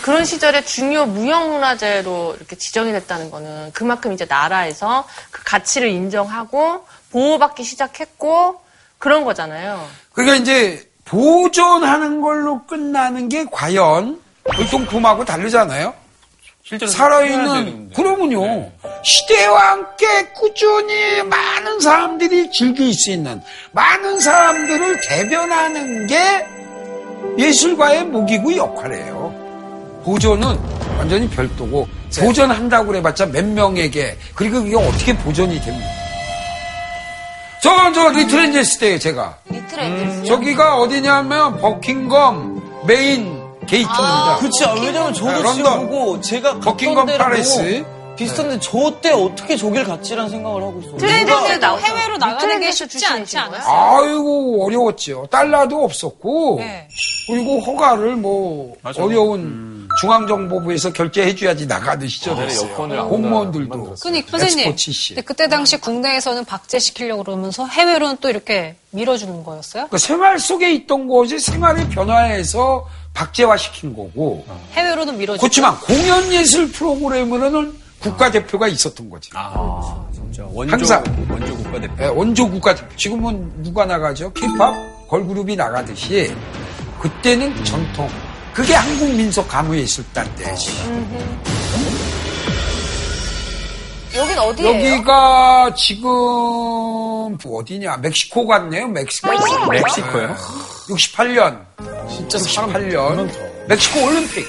[0.02, 7.64] 그런 시절에 중요 무형문화재로 이렇게 지정이 됐다는 거는 그만큼 이제 나라에서 그 가치를 인정하고 보호받기
[7.64, 8.60] 시작했고
[8.98, 9.84] 그런 거잖아요.
[10.12, 14.20] 그러니까 이제 보존하는 걸로 끝나는 게 과연
[14.54, 15.94] 골동품하고 다르잖아요.
[16.68, 17.90] 실제로 살아있는.
[17.96, 18.44] 그러면요.
[18.44, 18.72] 네.
[19.02, 23.40] 시대와 함께 꾸준히 많은 사람들이 즐길 수 있는,
[23.72, 26.46] 많은 사람들을 대변하는 게
[27.38, 30.02] 예술가의 무기고 역할이에요.
[30.04, 30.58] 보존은
[30.98, 35.88] 완전히 별도고, 보존한다고 그래봤자 몇 명에게, 그리고 그게 어떻게 보존이 됩니까?
[37.62, 39.38] 저, 저, 엔젤스 때예요, 제가.
[39.48, 40.24] 리틀 엔젤스.
[40.24, 43.37] 저기가 어디냐면, 버킹검 메인
[43.68, 44.36] 게이트입니다.
[44.40, 45.88] 그치, 아, 왜냐면 저도 네, 지금 런던.
[45.90, 47.84] 보고 제가 버킹엄 갔던 데랑 팔레스.
[48.16, 50.96] 비슷한데 저 때 어떻게 저길 갔지라는 생각을 하고 있어요.
[50.96, 53.38] 트렌드에 또 해외로 나가는 게 쉽지 않지?
[53.38, 53.72] 않았어요?
[53.72, 55.28] 아이고 어려웠죠.
[55.30, 56.88] 달러도 없었고 네.
[57.28, 59.04] 그리고 허가를 뭐 맞아.
[59.04, 62.70] 어려운 중앙정보부에서 결제해줘야지 나가는 시절이었어요.
[62.72, 64.74] 여권을 공무원들도 그러니까 선생님,
[65.24, 69.86] 그때 당시 국내에서는 박제시키려고 그러면서 해외로는 또 이렇게 밀어주는 거였어요?
[69.90, 75.40] 그 생활 속에 있던 것이 생활의 변화에서 박제화시킨 거고 해외로는 밀어주고.
[75.40, 79.30] 그렇지만 공연 예술 프로그램으로는 국가 대표가 있었던 거지.
[79.34, 80.44] 아, 진짜.
[80.52, 81.04] 원조, 항상.
[81.28, 81.94] 원조 국가 대표.
[82.04, 82.96] 예, 원조 국가 대표.
[82.96, 84.32] 지금은 누가 나가죠?
[84.32, 86.32] 케이팝 걸그룹이 나가듯이
[87.00, 88.08] 그때는 전통.
[88.54, 90.70] 그게 한국 민속 가무 예술단 때지.
[94.16, 94.74] 여긴 어디예요?
[94.74, 96.08] 여기가 지금
[97.44, 97.98] 어디냐?
[97.98, 98.88] 멕시코 같네요.
[98.88, 99.28] 멕시코.
[99.70, 100.36] 멕시코요?
[100.88, 101.60] 68년.
[102.08, 103.28] 진짜 사람 68년.
[103.68, 104.46] 멕시코 올림픽.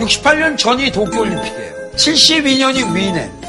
[0.00, 1.72] 68년 전이 도쿄올림픽이에요.
[1.96, 3.41] 72년이 위넨.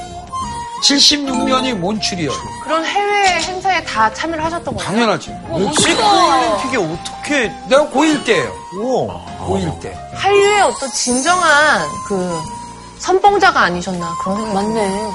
[0.84, 2.34] 76년이 몬트리올.
[2.64, 4.90] 그런 해외 행사에 다 참여를 하셨던 거예요?
[4.90, 5.30] 당연하지.
[5.50, 8.54] 멕시코 올림픽이 어떻게 내가 고1 때예요.
[8.82, 9.26] 우와.
[9.48, 9.98] 고1 때.
[10.14, 12.40] 한류의 어떤 진정한 그
[13.00, 15.12] 선봉자가 아니셨나 그런 생각이 맞네.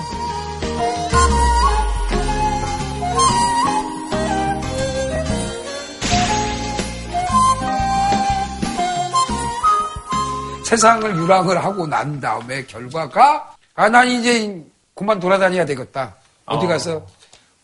[10.64, 14.60] 세상을 유랑을 하고 난 다음에 결과가 아 난 이제
[14.98, 16.16] 그만 돌아다녀야 되겠다.
[16.44, 17.06] 어디 가서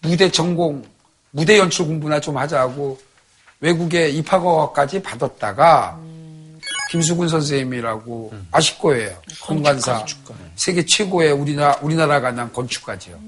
[0.01, 0.85] 무대 전공,
[1.33, 2.97] 무대 연출 공부나 좀 하자고
[3.59, 5.99] 외국에 입학허가까지 받았다가
[6.93, 9.17] 김수근 선생님이라고 아실 거예요.
[9.41, 10.07] 건관사
[10.55, 13.19] 세계 최고의 우리나라 우리나라가 난 건축가죠.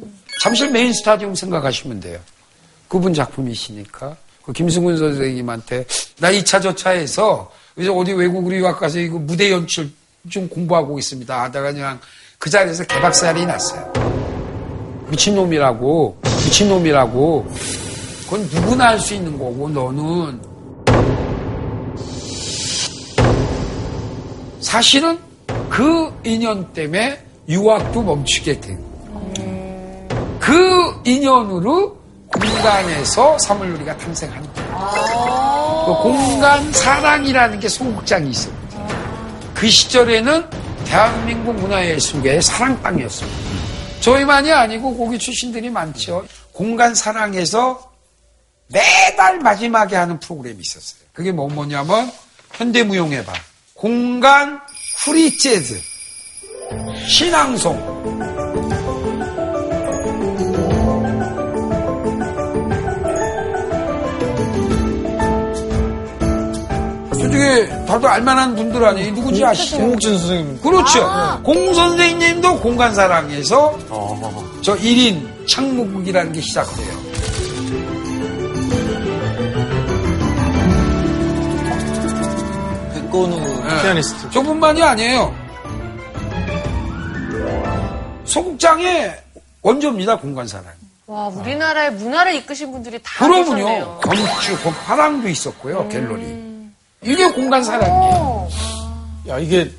[0.41, 2.21] 잠실 메인 스타디움 생각하시면 돼요.
[2.87, 5.85] 그분 작품이시니까 그 김승훈 선생님한테
[6.21, 9.91] 나 2차 저차에서 이제 어디 외국으로 유학 가서 이거 무대 연출
[10.31, 11.43] 좀 공부하고 있습니다.
[11.43, 11.99] 하다가 그냥
[12.39, 13.93] 그 자리에서 개박살이 났어요.
[15.09, 17.47] 미친놈이라고, 미친놈이라고.
[18.25, 20.41] 그건 누구나 할 수 있는 거고, 너는.
[24.61, 25.19] 사실은
[25.71, 27.19] 그 인연 때문에
[27.49, 28.85] 유학도 멈추게 되고,
[30.41, 31.97] 그 인연으로
[32.33, 35.85] 공간에서 사물놀이가 탄생하는 거예요.
[35.87, 38.67] 그 공간 사랑이라는 게 소극장이 있습니다.
[39.55, 40.45] 그 시절에는
[40.87, 43.39] 대한민국 문화예술계의 사랑방이었습니다.
[44.01, 46.25] 저희만이 아니고 거기 출신들이 많죠.
[46.53, 47.93] 공간 사랑에서
[48.69, 51.07] 매달 마지막에 하는 프로그램이 있었어요.
[51.13, 52.11] 그게 뭐 뭐냐면
[52.53, 53.35] 현대무용의 밤,
[53.75, 54.61] 공간
[55.05, 55.81] 프리 재즈,
[57.09, 58.46] 시낭송,
[67.37, 69.13] 저쪽에 다들 알만한 분들 아니에요?
[69.13, 69.77] 누구지 아시죠?
[69.77, 70.61] 홍옥진 선생님.
[70.61, 71.41] 그렇죠.
[71.43, 73.79] 공 선생님도 공간사랑에서
[74.63, 77.07] 저 1인 창무국이라는 게 시작돼요.
[82.95, 83.83] 백건우 네.
[83.83, 84.31] 피아니스트.
[84.31, 85.35] 저뿐만이 아니에요.
[88.25, 89.15] 소극장의
[89.63, 90.67] 원조입니다, 공간사랑.
[91.07, 94.01] 와, 우리나라의 문화를 이끄신 분들이 다 그러면요, 계셨네요.
[94.03, 96.46] 건축, 그 화랑도 있었고요, 갤러리.
[97.07, 98.49] 이게 공간 사랑이에요.
[99.29, 99.71] 야, 이게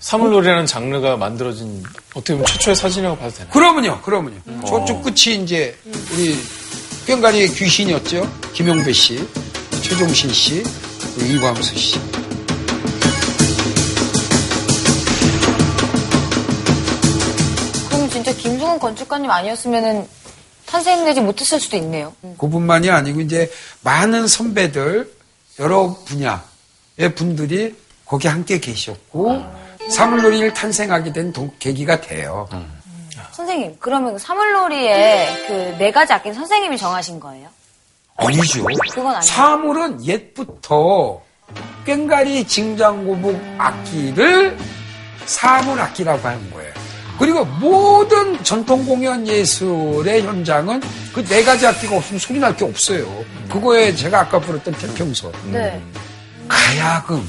[0.00, 1.82] 사물놀이라는 장르가 만들어진
[2.14, 3.50] 어떻게 보면 최초의 사진이라고 봐도 되나?
[3.50, 4.40] 그러면요, 그러면요.
[4.66, 5.76] 저쪽 끝이 이제
[6.12, 6.38] 우리
[7.06, 8.30] 꽹가리의 귀신이었죠.
[8.54, 9.28] 김용배 씨,
[9.82, 10.62] 최종신 씨,
[11.16, 11.98] 그리고 이광수 씨.
[17.90, 20.06] 그럼 진짜 김승훈 건축가님 아니었으면은
[20.66, 22.14] 탄생되지 못했을 수도 있네요.
[22.38, 23.50] 그뿐만이 아니고 이제
[23.82, 25.17] 많은 선배들
[25.60, 29.42] 여러 분야의 분들이 거기 함께 계셨고
[29.90, 32.48] 사물놀이를 탄생하게 된 도- 계기가 돼요.
[33.32, 37.48] 선생님, 그러면 그 사물놀이의 그네 가지 악기는 선생님이 정하신 거예요?
[38.16, 38.64] 아니죠.
[38.90, 39.20] 그건 아니에요.
[39.22, 41.20] 사물은 옛부터
[41.86, 44.58] 꽹가리 징장고북 악기를
[45.26, 46.72] 사물 악기라고 하는 거예요.
[47.18, 50.80] 그리고 모든 전통 공연 예술의 현장은
[51.12, 53.06] 그 네 가지 악기가 없으면 소리 날 게 없어요.
[53.50, 55.82] 그거에 제가 아까 부르던 태평소, 네.
[56.46, 57.28] 가야금,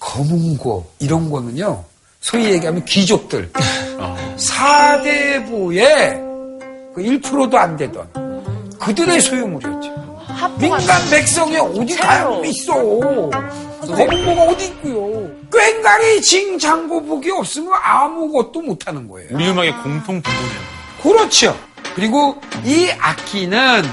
[0.00, 1.84] 거문고 이런 거는요.
[2.20, 3.50] 소위 얘기하면 귀족들
[4.36, 5.86] 사대부의
[6.94, 8.08] 그 1%도 안 되던
[8.80, 9.98] 그들의 소유물이었죠.
[10.58, 12.72] 민간 백성이 어디 가야금이 있어.
[12.74, 15.30] 거문고가 어디 있고요.
[15.50, 19.30] 꽹가리 징장고북이 없으면 아무것도 못하는 거예요.
[19.32, 20.60] 우리 음악의 공통 부분이에요.
[21.02, 21.58] 그렇죠.
[21.94, 23.84] 그리고 이 악기는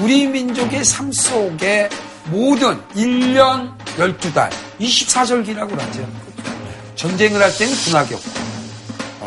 [0.00, 1.88] 우리 민족의 삶 속에
[2.26, 4.50] 모든 1년 12달,
[4.80, 6.08] 24절기라고 그러죠.
[6.94, 8.30] 전쟁을 할 때는 군악이었고,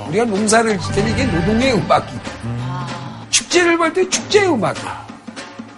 [0.07, 2.19] 우리가 농사를 질 때는 이게 노동의 음악이고,
[3.29, 4.87] 축제를 볼 때 축제의 음악이고,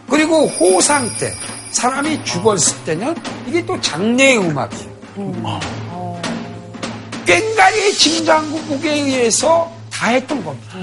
[0.10, 1.34] 그리고 호상 때,
[1.72, 3.16] 사람이 죽었을 때는
[3.48, 4.97] 이게 또 장례의 음악이에요.
[7.26, 10.78] 꽹가리의 짐장국국에 의해서 다 했던 겁니다.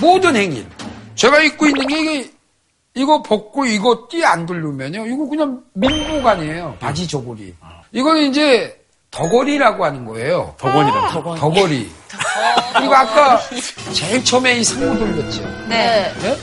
[0.00, 0.66] 모든 행위를.
[1.14, 2.30] 제가 입고 있는 게
[2.94, 5.06] 이거 벗고 이거 띠안 두르면요.
[5.06, 6.76] 이거 그냥 민복 아니에요.
[6.80, 7.54] 바지 저고리.
[7.92, 8.76] 이거는 이제
[9.10, 10.54] 덕거리라고 하는 거예요.
[10.58, 11.12] 덕원이라.
[11.12, 11.90] 덕거리.
[12.76, 13.40] 그리고 아까
[13.92, 15.42] 제일 처음에 이 상무 돌렸죠.
[15.68, 16.12] 네.
[16.20, 16.36] 네?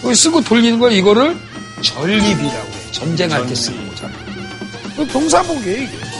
[0.00, 1.36] 그거 쓰고 돌리는 거 이거를
[1.82, 2.92] 전립이라고 해요.
[2.92, 4.18] 전쟁할 때 쓰는 거잖아요.
[4.96, 6.11] 그 동사복이에요, 이게.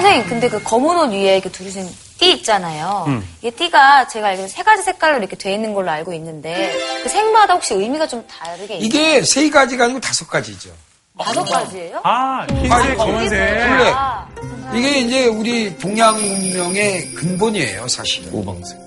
[0.00, 3.04] 선생님, 근데 그 검은 옷 위에 이렇게 두르신 띠 있잖아요.
[3.08, 3.28] 음.
[3.40, 7.54] 이게 띠가 제가 알기로 세 가지 색깔로 이렇게 돼 있는 걸로 알고 있는데 그 색마다
[7.54, 8.86] 혹시 의미가 좀 다르게 있나요?
[8.86, 10.70] 이게 세 가지가 아니고 다섯 가지죠.
[11.18, 12.00] 다섯 가지예요?
[12.04, 13.30] 아, 흰색, 검은색.
[13.30, 13.92] 블랙.
[13.94, 14.28] 아,
[14.72, 18.32] 이게 이제 우리 동양 문명의 근본이에요, 사실은.
[18.32, 18.78] 오방색.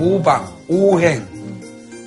[0.00, 1.24] 오방, 오행.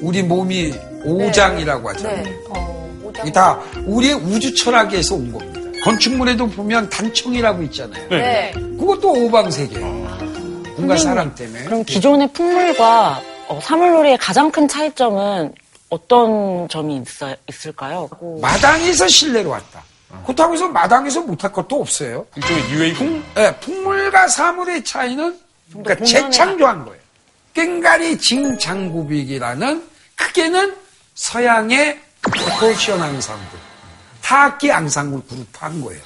[0.02, 0.74] 우리 몸이
[1.06, 2.24] 오장이라고 하잖아요.
[2.24, 2.36] 네.
[2.50, 3.26] 어, 오장.
[3.26, 5.61] 이게 다 우리의 우주 철학에서 온 겁니다.
[5.84, 8.10] 건축물에도 보면 단청이라고 있잖아요.
[8.10, 8.54] 네.
[8.56, 10.12] 그것도 오방색이에요.
[10.76, 11.66] 공간 사랑 때문에.
[11.66, 15.54] 그럼 기존의 풍물과 어, 사물놀이의 가장 큰 차이점은
[15.90, 18.10] 어떤 점이 있어, 있을까요?
[18.42, 19.84] 마당에서 실내로 왔다.
[20.24, 22.26] 그렇다고 해서 마당에서 못할 것도 없어요.
[22.36, 25.38] 일종의 유해 풍, 예, 풍물과 사물의 차이는
[25.72, 27.02] 그러니까 재창조한 거예요.
[27.54, 29.84] 꽹가리 징장구빅이라는
[30.16, 30.76] 크게는
[31.16, 33.46] 서양의 프로포션 앙상블,
[34.22, 36.02] 타악기 앙상블 그룹 한 거예요.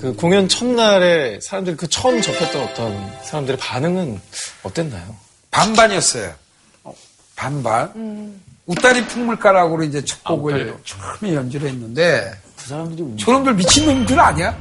[0.00, 4.20] 그 공연 첫날에 사람들이 그 처음 접했던 어떤 사람들의 반응은
[4.62, 5.16] 어땠나요?
[5.50, 6.32] 반반이었어요.
[6.84, 6.94] 어.
[7.34, 7.92] 반반.
[7.96, 8.40] 음.
[8.66, 14.56] 우따리 풍물가락으로 이제 첫 아, 곡을 아, 처음에 연주를 했는데 그 사람들이 저놈들 미친놈들 아니야?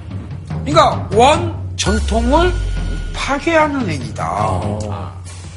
[0.48, 2.52] 그러니까 원 전통을
[3.16, 4.80] 파괴하는 행위다.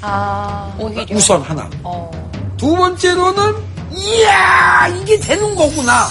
[0.00, 1.04] 아, 오히려.
[1.16, 1.68] 우선 하나.
[1.82, 2.10] 어.
[2.56, 3.54] 두 번째로는
[3.92, 6.06] 이야 이게 되는 거구나.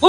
[0.00, 0.08] 어?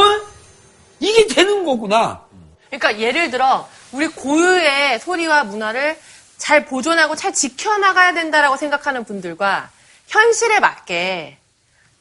[0.99, 2.21] 이게 되는 거구나.
[2.67, 5.97] 그러니까 예를 들어 우리 고유의 소리와 문화를
[6.37, 9.69] 잘 보존하고 잘 지켜나가야 된다라고 생각하는 분들과
[10.07, 11.38] 현실에 맞게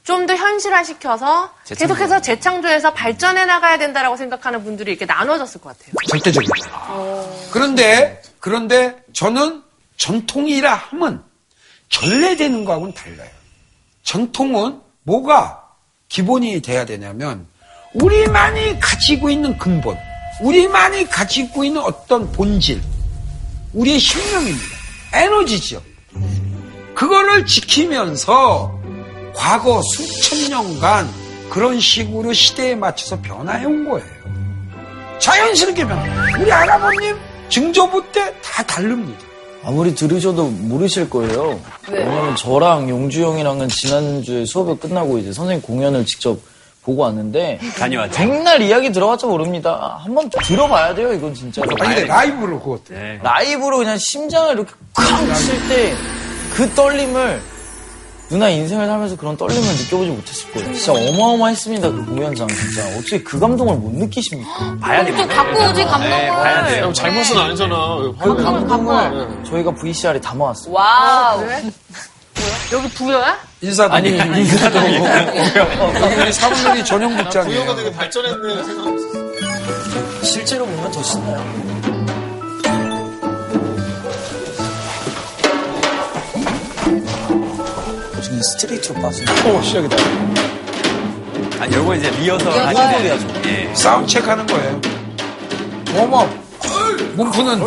[0.08, 5.92] 좀 더 현실화시켜서 계속해서 재창조해서 발전해 나가야 된다라고 생각하는 분들이 이렇게 나눠졌을 것 같아요.
[6.08, 6.54] 절대적이다.
[7.52, 9.62] 그런데 그런데 저는
[9.98, 11.20] 전통이라 함은
[11.90, 13.28] 전래되는 거하고는 달라요.
[14.02, 15.62] 전통은 뭐가
[16.08, 17.46] 기본이 돼야 되냐면
[17.92, 19.98] 우리만이 가지고 있는 근본,
[20.40, 22.80] 우리만이 가지고 있는 어떤 본질,
[23.74, 24.76] 우리의 신명입니다.
[25.12, 25.82] 에너지죠.
[26.94, 28.77] 그거를 지키면서
[29.38, 31.08] 과거 수천 년간
[31.48, 34.06] 그런 식으로 시대에 맞춰서 변화해 온 거예요.
[35.18, 36.02] 자연스럽게 변화.
[36.40, 37.16] 우리 할아버님
[37.48, 39.20] 증조부 때 다 다릅니다.
[39.64, 41.60] 아무리 들으셔도 모르실 거예요.
[41.90, 46.38] 왜냐면 저랑 용주 형이랑은 지난주에 수업이 끝나고 이제 선생님 공연을 직접
[46.82, 48.16] 보고 왔는데 다녀왔죠.
[48.16, 49.98] 백날 이야기 들어봤자 모릅니다.
[50.02, 51.62] 한번 들어봐야 돼요, 이건 진짜.
[51.62, 52.82] 아니, 근데 라이브로 그것도.
[52.90, 53.18] 네.
[53.22, 55.94] 라이브로 그냥 심장을 이렇게 쾅 칠 때
[56.54, 57.40] 그 떨림을
[58.28, 60.74] 누나 인생을 살면서 그런 떨림을 느껴보지 못했을 거예요.
[60.74, 62.86] 진짜 어마어마했습니다, 그 공연장 진짜.
[62.98, 64.76] 어떻게 그 감동을 못 느끼십니까?
[64.80, 65.34] 봐야 또 됩니다.
[65.34, 66.08] 갖고 오지 감동을.
[66.10, 66.84] 네, 봐야 돼요.
[66.84, 67.96] 형 잘못은 아니잖아.
[68.22, 70.72] 그 감동을 저희가 VCR에 담아왔어요.
[70.72, 71.42] wow.
[72.72, 73.38] 여기 부여야?
[73.62, 74.78] 인사도 아니, 인사도
[76.20, 77.76] 여기 사분들이 전용 부여가 복장이에요.
[77.76, 80.22] 되게 발전했네 생각했어.
[80.22, 81.97] 실제로 보면 더 신나요.
[88.38, 89.50] 지금 스트레이트로 빠지네.
[89.50, 89.96] 오, 시작이다.
[91.60, 93.18] 아니, 요거 이제 리허설 하시는.
[93.46, 93.74] 예.
[93.74, 94.80] 사운드 체크하는 거예요.
[95.94, 96.28] 웜업.
[97.14, 97.64] 몸푸는.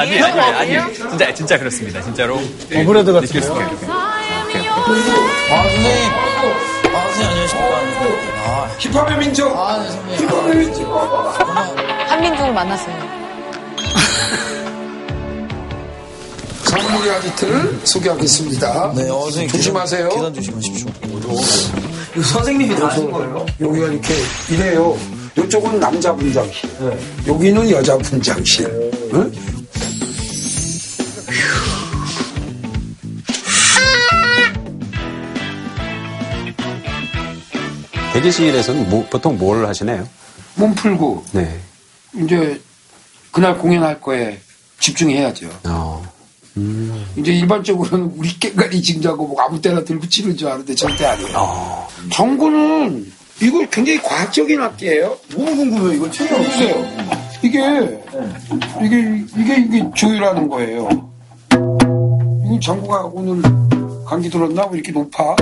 [0.00, 0.76] 아니, 아니?
[0.78, 0.94] 아니.
[0.94, 2.00] 진짜, 진짜 그렇습니다.
[2.02, 2.36] 진짜로.
[2.74, 3.60] 오브레드 같은 거.
[3.60, 3.70] 아,
[4.48, 4.70] 선생님.
[6.94, 8.40] 아, 선생님, 안녕하십니까.
[8.46, 9.56] 아, 힙합의 민족.
[9.56, 10.28] 아, 네, 선생님.
[10.28, 10.92] 힙합의 민족.
[12.08, 13.10] 한민족을 만났어요.
[16.64, 18.92] 사물놀이 아지트를 소개하겠습니다.
[18.96, 19.48] 네, 어, 선생님.
[19.50, 20.08] 조심하세요.
[20.08, 20.88] 계단 조심하십시오.
[22.14, 23.44] 이거 선생님이 다 하신 거예요?
[23.60, 24.14] 여기가 이렇게
[24.50, 24.96] 이래요.
[25.38, 26.70] 이쪽은 남자 분장실.
[27.26, 28.90] 여기는 여자 분장실.
[29.14, 29.32] 응?
[38.20, 40.06] 대기실에서는 뭐- 보통 뭘 하시나요?
[40.54, 41.58] 몸 풀고 네.
[42.22, 42.60] 이제
[43.30, 44.38] 그날 공연할 거에
[44.78, 45.48] 집중해야죠.
[45.64, 46.02] 어.
[47.16, 51.86] 이제 일반적으로는 우리 깽가리 징자고 뭐 아무 때나 들고 치는 줄 아는데 절대 아니에요.
[52.12, 55.16] 정구는 이거 굉장히 과학적인 악기예요.
[55.30, 55.92] 너무 궁금해요.
[55.94, 56.84] 이거 체험 보세요.
[57.42, 57.58] 이게
[58.82, 60.88] 이게 이게 이게 조율하는 거예요.
[61.52, 63.42] 이거 정구가 오늘
[64.10, 64.66] 감기 들었나?
[64.66, 65.36] 왜 이렇게 높아?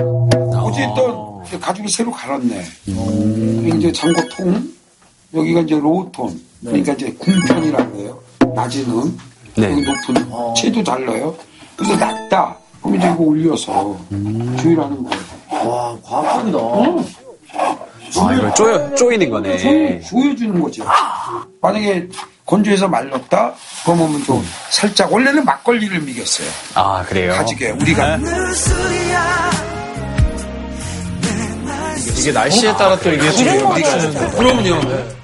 [0.60, 1.02] 어쨌든
[1.46, 2.62] 이제 가죽을 새로 갈았네.
[3.64, 4.62] 여기 이제 장고통,
[5.32, 8.20] 여기가 이제 로우톤, 그러니까 이제 궁편이라고 해요.
[8.54, 9.18] 낮은 음,
[9.56, 9.72] 네.
[9.72, 11.34] 여기 높은 채도 달라요.
[11.76, 12.58] 그래서 낮다.
[12.82, 13.98] 그럼 이제 이거 올려서
[14.60, 15.70] 조율하는 거예요.
[15.70, 16.58] 와, 과학적이다.
[18.20, 20.00] 아, 이걸 쪼여, 쪼이는 거네.
[20.02, 20.84] 조여주는 거죠.
[21.62, 22.06] 만약에
[22.48, 23.52] 건조해서 말렸다?
[23.84, 26.48] 그러면 좀 살짝, 원래는 막걸리를 미겼어요.
[26.74, 27.34] 아, 그래요?
[27.34, 28.18] 가지게, 우리가.
[32.16, 34.30] 이게 날씨에 따라 또 이게 좀 거.
[34.38, 35.17] 그럼요.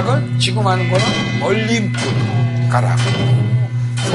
[0.00, 1.04] 가락은 지금 하는 거는
[1.42, 2.00] 얼림풀
[2.70, 2.98] 가락.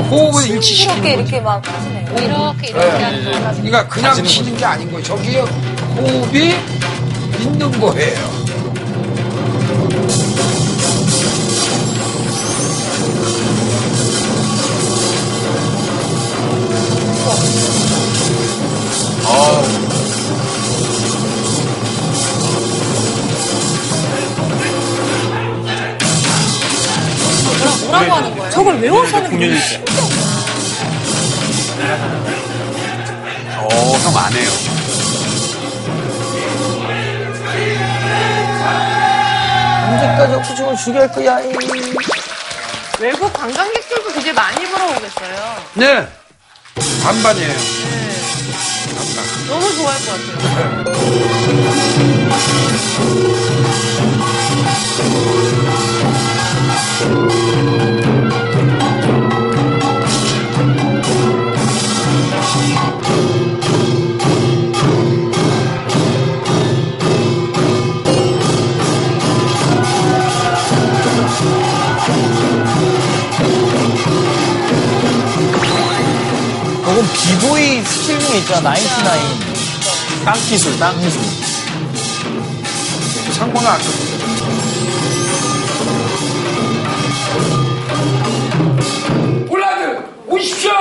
[0.10, 1.22] 호흡을 일치시키는 이렇게 거죠.
[1.22, 2.08] 이렇게 막 하시네요.
[2.18, 3.04] 이렇게 이렇게 네.
[3.04, 3.52] 하는 거.
[3.62, 5.04] 그러니까 그냥 치는 게 아닌 거예요.
[5.04, 6.56] 저기에 호흡이
[7.40, 8.45] 있는 거예요.
[28.80, 28.82] 거예요?
[28.82, 29.84] 저걸 외워서 하는 공연일 때.
[33.58, 34.50] 어, 형 안 해요.
[39.88, 41.40] 언제까지 oku충을 죽일 거야?
[41.42, 41.54] 이.
[43.00, 45.56] 외국 관광객들도 되게 많이 보러 오겠어요.
[45.74, 46.08] 네.
[47.04, 47.54] 반반이에요.
[49.48, 51.56] 너무 좋아할 것 같아요.
[56.98, 58.05] 그
[78.46, 79.22] 스킬 중에 있잖아, 나인티나인.
[80.24, 81.22] 땅기술, 땅기술.
[83.34, 84.16] 상고는 안 됩니다.
[89.50, 90.72] 올라들 오십시오.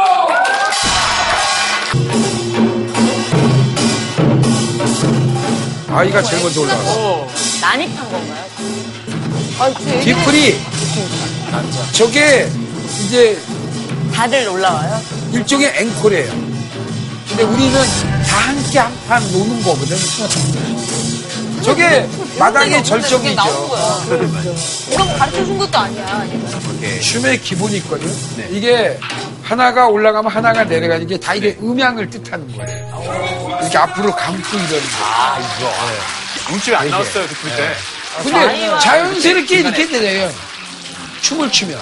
[5.89, 7.27] 아이가 제일 먼저 올라왔어.
[7.61, 8.45] 난입한 건가요?
[9.59, 10.61] 아, 그 얘기는 디플이
[11.93, 12.51] 저게
[13.05, 13.41] 이제
[14.13, 15.01] 다들 올라와요?
[15.33, 16.44] 일종의 앵콜이에요.
[17.37, 17.81] 근데 우리는
[18.29, 19.97] 다 함께 한 판 노는 거거든.
[21.63, 22.09] 저게
[22.39, 23.43] 마당의 절정이죠.
[24.91, 26.27] 누가 뭐 가르쳐 준 것도 아니야.
[27.01, 28.09] 춤의 기본이 있거든.
[28.51, 28.99] 이게
[29.43, 33.59] 하나가 올라가면 하나가 내려가는 게 다 이게 음향을 뜻하는 거예요.
[33.61, 35.05] 이렇게 앞으로 감고 이러는 거.
[35.05, 35.73] 아, 이거.
[36.51, 37.73] 눈치가 안 나왔어요, 듣을 때.
[38.23, 40.31] 근데 자연스럽게 이렇게 되네요.
[41.23, 41.79] 춤을 추면.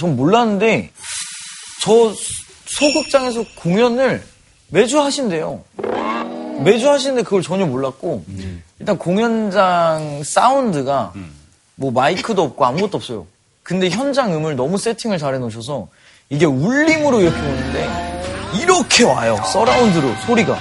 [0.00, 0.90] 전 몰랐는데
[1.82, 2.14] 저
[2.64, 4.22] 소극장에서 공연을
[4.68, 5.62] 매주 하신대요.
[6.64, 8.24] 매주 하시는데 그걸 전혀 몰랐고
[8.78, 11.12] 일단 공연장 사운드가
[11.74, 13.26] 뭐 마이크도 없고 아무것도 없어요.
[13.62, 15.88] 근데 현장 음을 너무 세팅을 잘 해놓으셔서
[16.30, 18.20] 이게 울림으로 이렇게 오는데
[18.62, 19.36] 이렇게 와요.
[19.52, 20.58] 서라운드로 소리가.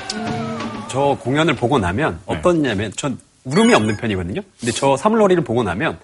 [0.90, 4.42] 저 공연을 보고 나면 어떻냐면 전 울음이 없는 편이거든요.
[4.60, 5.98] 근데 저 사물놀이를 보고 나면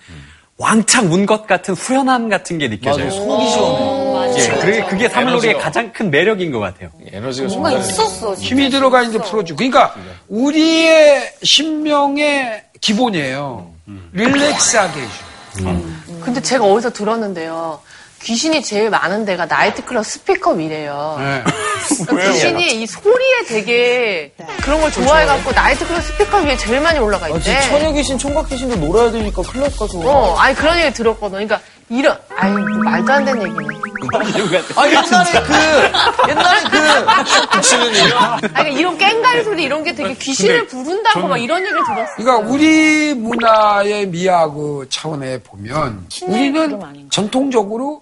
[0.58, 3.06] 왕창 운 것 같은 후련함 같은 게 느껴져요.
[3.06, 4.06] 맞아, 속이 시원해.
[4.38, 6.89] 예, 그게, 그게 사물놀이의 가장 큰 매력인 것 같아요.
[7.12, 8.36] 에너지가 뭔가 정말 있었어.
[8.36, 8.47] 진짜.
[8.49, 9.58] 힘이 들어가 이제 풀어주고.
[9.58, 9.93] 그러니까
[10.30, 13.72] 우리의 신명의 기본이에요.
[14.14, 15.80] relax하게 해줘.
[16.24, 17.80] 근데 제가 어디서 들었는데요.
[18.26, 21.15] 귀신이 제일 많은 데가 나이트클럽 스피커 위래요.
[21.19, 21.43] 네.
[22.07, 27.30] 그러니까 귀신이 이 소리에 되게 그런 걸 좋아해갖고 나이트클럽 스피커 위에 제일 많이 올라가 아,
[27.30, 27.41] 있대.
[27.41, 29.99] 진짜 처녀 귀신, 총각 귀신도 놀아야 되니까 클럽 가서.
[29.99, 31.34] 어, 아니 그런 얘기 들었거든.
[31.47, 33.76] 그러니까 이런, 아니 뭐 말도 안 되는 얘기네.
[34.76, 41.28] 아, 옛날에 그, 옛날에 그, 아니 그러니까 이런 깽가리 소리 이런 게 되게 귀신을 부른다고
[41.28, 42.15] 막 이런 얘기를 들었어.
[42.15, 48.01] 그러니까 우리 문화의 미학의 차원에 보면 우리는 전통적으로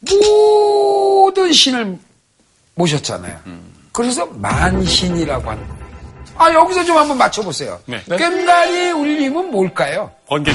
[0.00, 1.98] 모든 신을
[2.74, 3.38] 모셨잖아요.
[3.92, 5.78] 그래서 만신이라고 하는 거예요.
[6.36, 7.80] 아 여기서 좀 한번 맞춰보세요.
[7.86, 8.00] 네.
[8.04, 10.10] 꽹가리 울림은 뭘까요?
[10.28, 10.52] 번개.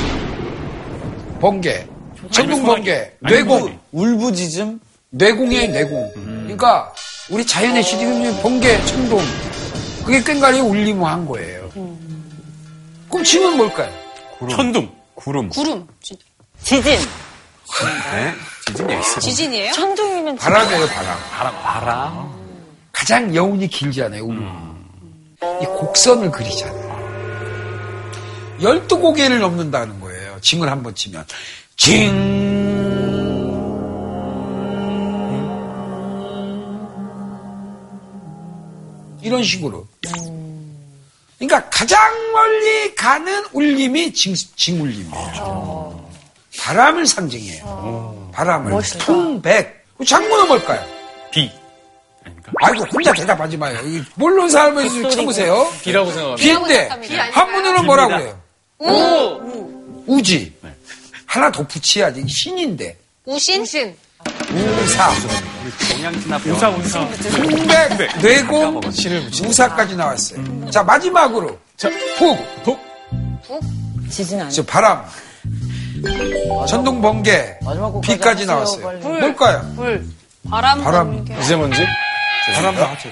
[1.42, 1.86] 번개,
[2.32, 2.64] 전동.
[2.64, 3.78] 번개, 뇌공.
[3.92, 4.80] 울부짖음?
[5.10, 6.12] 뇌공이에요 뇌공.
[6.16, 6.94] 그러니까
[7.30, 9.20] 우리 자연의 시리면 번개, 천둥
[10.06, 11.70] 그게 꽹가리 울림을 한 거예요.
[13.10, 13.92] 그럼 지는 뭘까요?
[14.50, 14.90] 천둥.
[15.16, 15.50] 구름.
[15.50, 15.86] 구름.
[16.02, 16.24] 진짜.
[16.64, 16.98] 지진.
[18.14, 18.34] 네.
[18.66, 19.20] 지진 여기 있어요.
[19.20, 19.72] 지진이에요?
[19.74, 21.18] 천둥이면 바람이에요 바람.
[21.32, 22.34] 바람, 바람.
[22.92, 24.48] 가장 여운이 길잖아요, 울림.
[25.62, 26.84] 이 곡선을 그리잖아요.
[28.62, 30.40] 열두 고개를 넘는다는 거예요.
[30.42, 31.26] 징을 한 번 치면.
[31.76, 32.34] 징.
[39.22, 39.88] 이런 식으로.
[41.40, 42.00] 그러니까 가장
[42.32, 46.03] 멀리 가는 울림이 징, 징울림이에요.
[46.60, 48.30] 바람을 상징해요.
[48.34, 48.74] 바람을.
[49.00, 49.84] 통백.
[50.06, 50.86] 장문은 뭘까요?
[51.32, 51.52] 비.
[52.26, 52.52] 아닙니까?
[52.62, 53.80] 아이고 혼자 대답하지 마요.
[53.86, 55.72] 이 모르는 사람을 좀 쳐보세요.
[55.82, 56.44] 비라고 생각합니다.
[56.44, 56.90] 비인데.
[57.32, 58.42] 한문으로는 뭐라고 그래요?
[58.80, 60.04] 우.
[60.08, 60.54] 우지.
[61.26, 62.28] 하나 더 붙여야지.
[62.28, 62.98] 신인데.
[63.26, 63.62] 우신?
[63.62, 63.96] 우신.
[64.84, 65.10] 우사.
[65.92, 66.54] 동양진압병.
[66.54, 67.00] 운사, 운사.
[67.02, 68.82] 흉백, 뇌공,
[69.48, 70.70] 우사까지 나왔어요.
[70.70, 71.58] 자, 마지막으로.
[71.78, 72.38] 자, 푹.
[72.64, 72.80] 푹.
[74.10, 74.52] 지진 아니에요.
[74.52, 75.04] 저 바람.
[76.68, 77.58] 전동 번개.
[78.02, 79.00] 비까지 나왔어요.
[79.00, 79.20] 불.
[79.20, 79.62] 뭘까요?
[79.76, 80.06] 불.
[80.50, 80.84] 바람.
[80.84, 81.16] 바람.
[81.16, 81.36] 번개.
[81.36, 81.86] 미세먼지?
[82.56, 83.10] 바람 나왔죠.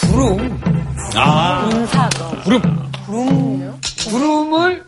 [0.00, 0.60] 구름.
[1.72, 2.42] 인사가.
[2.44, 3.70] 구름.
[4.10, 4.84] 구름을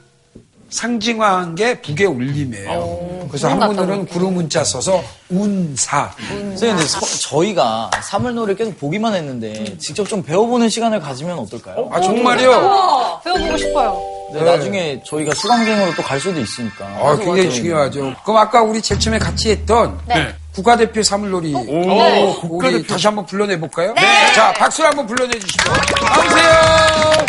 [0.70, 3.26] 상징화한 게 북의 울림이에요.
[3.28, 6.10] 그래서 한문으로는 구름 문자 써서 운사.
[6.28, 6.86] 선생님,
[7.22, 11.88] 저희가 사물놀이를 계속 보기만 했는데 직접 좀 배워보는 시간을 가지면 어떨까요?
[11.92, 13.20] 아, 정말요?
[13.24, 14.19] 배워보고 싶어요.
[14.32, 16.84] 네, 나중에 저희가 수강생으로 또 갈 수도 있으니까.
[16.86, 18.14] 아, 굉장히 중요하죠.
[18.24, 20.34] 그럼 아까 우리 제일 처음에 같이 했던 네.
[20.54, 21.54] 국가대표 사물놀이.
[21.54, 22.86] 오, 우리 국가대표.
[22.86, 23.94] 다시 한번 불러내 볼까요?
[24.34, 25.72] 자, 박수를 한번 불러내 주시죠.
[26.02, 27.26] 나오세요.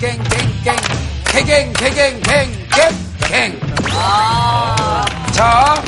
[0.03, 3.61] 갱 갱갱갱 갱갱갱갱갱
[5.32, 5.82] 자,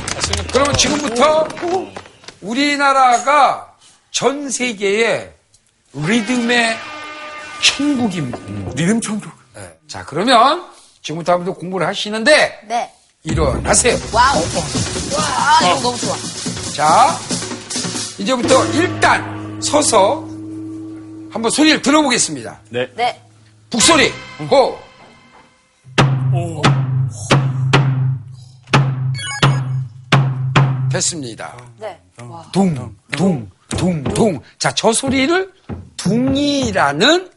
[0.53, 1.47] 그러면 지금부터
[2.43, 3.72] 우리나라가
[4.13, 5.33] 전 세계의
[5.95, 6.77] 리듬의
[7.63, 8.39] 천국입니다.
[8.77, 9.33] 리듬 천국.
[9.55, 9.73] 네.
[9.89, 12.93] 자, 그러면 지금부터 한번 공부를 하시는데 네.
[13.25, 13.97] 일어나세요.
[14.13, 14.37] wow.
[14.37, 16.15] 와, 이거 너무 좋아.
[16.75, 17.19] 자,
[18.19, 20.21] 이제부터 일단 서서
[21.33, 22.61] 한번 소리를 들어보겠습니다.
[22.69, 22.93] 네.
[22.95, 23.21] 네.
[23.71, 24.13] 북소리,
[24.51, 24.79] 호.
[30.93, 31.57] 됐습니다.
[31.79, 31.99] 네.
[32.53, 34.41] 둥, 둥, 둥, 둥.
[34.59, 35.53] 자, 저 소리를
[35.97, 37.31] 둥이라는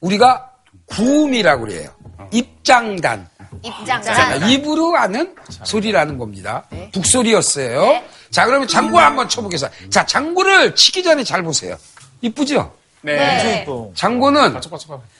[0.00, 0.50] 우리가
[0.86, 1.90] 구음이라고 그래요.
[2.30, 3.28] 입장단.
[3.62, 4.02] 입장.
[4.02, 5.34] 자, 입으로 하는
[5.64, 6.64] 소리라는 겁니다.
[6.92, 8.02] 북소리였어요.
[8.30, 9.90] 자, 그러면 장구 한번 쳐보겠습니다.
[9.90, 11.76] 자, 장구를 치기 전에 잘 보세요.
[12.22, 12.72] 이쁘죠?
[13.02, 13.66] 네.
[13.94, 14.54] 장구는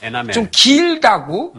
[0.01, 0.33] 에나멜.
[0.33, 1.55] 좀 길다고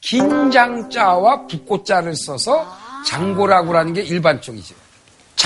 [0.00, 2.66] 긴 장자와 붓고자를 써서
[3.06, 4.74] 장고라고 하는 게 일반적이죠.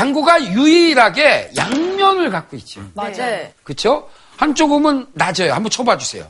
[0.03, 2.81] 장구가 유일하게 양면을 갖고 있죠.
[2.95, 3.47] 맞아요.
[3.63, 4.09] 그쵸?
[4.39, 5.53] 한쪽 음은 낮아요.
[5.53, 6.27] 한번 쳐봐 주세요.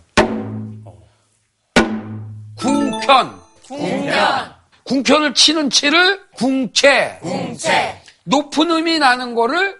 [2.56, 3.40] 궁편.
[3.68, 4.54] 궁편.
[4.82, 7.18] 궁편을 치는 치를 궁채.
[7.22, 8.02] 궁채.
[8.24, 9.76] 높은 음이 나는 거를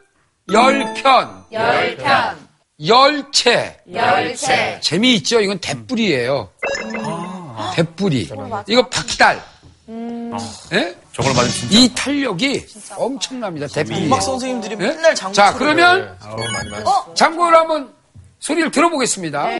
[0.50, 1.44] 열편.
[1.50, 2.48] 열편.
[2.86, 3.78] 열채.
[3.92, 4.78] 열채.
[4.80, 5.40] 재미있죠?
[5.40, 6.50] 이건 대뿔이에요.
[7.74, 8.28] 대뿔이.
[8.68, 9.42] 이거 박달.
[10.72, 10.96] 예?
[11.12, 11.78] 저걸 맞으면 진짜.
[11.78, 12.66] 이 탄력이
[12.96, 13.66] 엄청납니다.
[13.66, 14.06] 대뿔이.
[14.06, 14.76] 음악 선생님들이 예?
[14.76, 16.16] 맨날 장구 자, 그러면
[16.52, 16.84] 많이 많이.
[17.14, 17.92] 장구를 한번
[18.38, 19.58] 소리를 들어보겠습니다.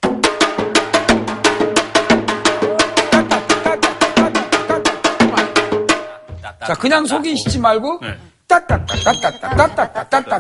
[6.67, 8.17] 자, 그냥 속이시지 말고 네.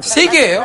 [0.02, 0.64] 세 개예요.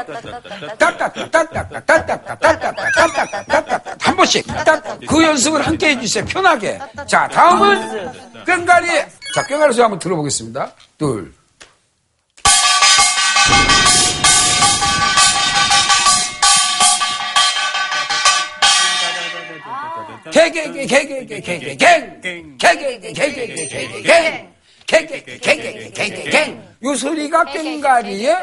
[4.00, 6.26] 한 번씩 따- 그 연습을 함께 해주세요.
[6.26, 6.80] 편하게.
[7.08, 8.88] 자, 다음은 꽹가리.
[9.36, 10.72] 자, 꽹가리 소리 한번 들어보겠습니다.
[10.98, 11.34] 둘.
[20.32, 22.22] 개개개개개개개갱
[22.58, 24.48] 개개개개개개개갱 개개개개개개
[24.88, 28.36] 갱 요 소리가 꽹가리의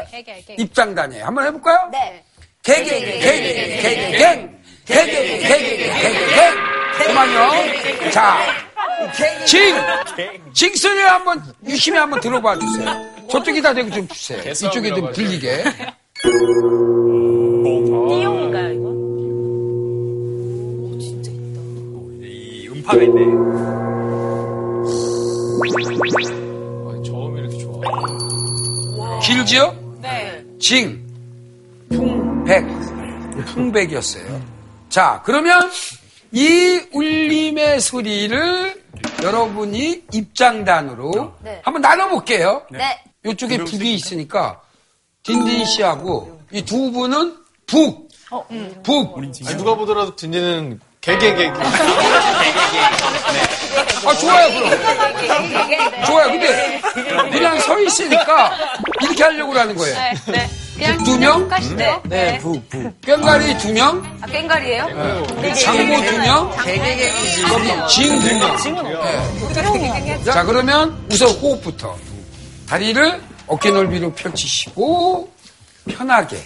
[0.59, 1.25] 입장단이에요.
[1.25, 1.89] 한번 해볼까요?
[1.91, 2.23] 네.
[2.63, 6.55] 개개개개개개갱 개개개개개개갱
[6.99, 8.11] 그만요.
[8.11, 8.39] 자,
[9.47, 9.75] 징!
[10.53, 12.87] 징 소리를 한번 유심히 한번 들어봐 주세요.
[13.31, 14.41] 저쪽에다 대고 좀 주세요.
[14.51, 15.65] 이쪽에 좀 들리게.
[18.09, 18.95] 띠용인가요, 이거?
[22.27, 23.34] 이 음파가 있네.
[30.69, 30.99] 징,
[31.91, 32.65] 풍백,
[33.49, 34.41] 풍백이었어요.
[34.89, 35.71] 자, 그러면
[36.33, 38.83] 이 울림의 소리를
[39.23, 41.61] 여러분이 입장단으로 네.
[41.63, 42.63] 한번 나눠볼게요.
[42.71, 42.99] 네.
[43.27, 44.63] 이쪽에 북이 있으니까
[45.23, 47.37] 딘딘 씨하고 이 두 분은
[47.67, 48.09] 북,
[48.83, 49.19] 북.
[49.19, 51.53] 아니, 누가 보더라도 딘딘은 개개개.
[54.07, 56.05] 아 좋아요 그럼.
[56.07, 56.27] 좋아요.
[56.31, 56.81] 근데
[57.31, 58.53] 그냥 서 있으니까
[59.03, 59.95] 이렇게 하려고 하는 거예요.
[59.95, 60.15] 네.
[60.33, 60.51] 네.
[60.77, 61.49] 그냥 두 명?
[61.77, 62.01] 네.
[62.05, 63.01] 네, 북, 북.
[63.03, 64.87] 꽹가리 두 명, 아, 꽹가리예요?
[65.63, 68.57] 장고 두 명, 징두 명.
[69.05, 70.25] 네.
[70.25, 71.97] 자 그러면 우선 호흡부터
[72.69, 75.31] 다리를 어깨 넓이로 펼치시고
[75.87, 76.39] 편하게.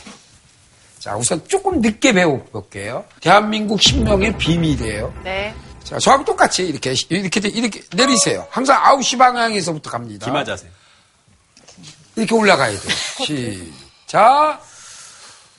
[0.98, 3.04] 자 우선 조금 늦게 배워볼게요.
[3.20, 5.14] 대한민국 신명의 비밀이에요.
[5.24, 5.54] 네.
[5.84, 8.46] 자 저하고 똑같이 이렇게 이렇게 이렇게 내리세요.
[8.50, 10.26] 항상 9시 방향에서부터 갑니다.
[10.26, 10.66] 기마 자세.
[12.16, 12.94] 이렇게 올라가야 돼요.
[13.24, 14.60] 시작.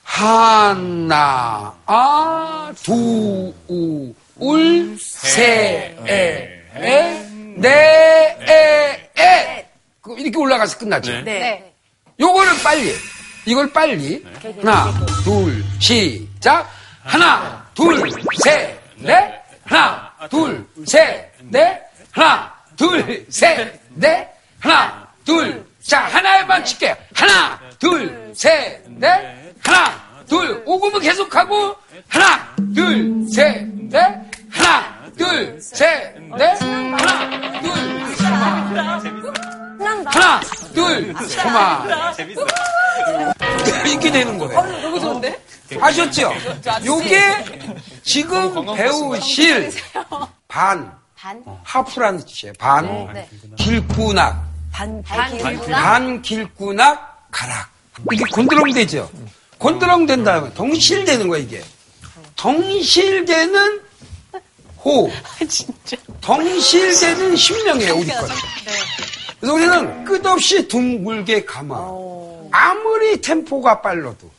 [0.10, 9.70] 하나, 아, 두, 우, 울, 세, 에, 에, 네, 에, 에.
[10.02, 11.12] 그 이렇게 올라가서 끝나죠.
[11.12, 11.22] 네.
[11.22, 11.74] 네.
[12.20, 12.92] 요거를 빨리.
[13.46, 14.24] 이걸 빨리.
[14.62, 14.92] 하나,
[15.24, 16.70] 둘, 시작.
[17.04, 18.12] 하나, 둘,
[18.44, 19.42] 셋, 넷.
[19.66, 21.82] 하나, 둘, 셋, 넷.
[22.12, 24.28] 하나, 둘, 셋, 넷.
[24.60, 25.66] 하나, 둘.
[25.82, 26.96] 자, 하나에만 칠게요.
[27.16, 29.54] 하나, 둘, 셋, 넷.
[29.64, 30.62] 하나, 둘.
[30.66, 31.76] 오금은 계속하고.
[32.08, 34.30] 하나, 둘, 셋, 넷.
[34.52, 36.62] 하나, 둘, 셋, 넷.
[36.62, 37.72] 하나, 둘,
[38.20, 39.59] 하나, 둘,
[41.42, 41.90] 그만.
[43.86, 44.62] 이렇게 되는 거예요.
[44.82, 45.42] 너무 좋은데?
[45.80, 46.34] 아셨죠?
[46.86, 47.46] 요게
[48.04, 49.72] 지금 배우실
[50.48, 51.44] 반, 반?
[51.64, 52.54] 하프라는 뜻이에요.
[52.58, 53.30] 반, 네.
[53.58, 57.70] 길구낙, 반, 반 길구낙 가락.
[58.12, 59.10] 이게 곤드렁 되죠?
[59.58, 61.62] 곤드렁 된 다음에 동실되는 거야, 이게.
[62.36, 63.82] 동실되는
[64.84, 65.12] 호.
[66.22, 68.30] 동실되는 심령이에요, 우리 건.
[69.40, 71.76] 그래서 우리는 끝없이 둥글게 감아.
[72.52, 74.30] 아무리 템포가 빨라도,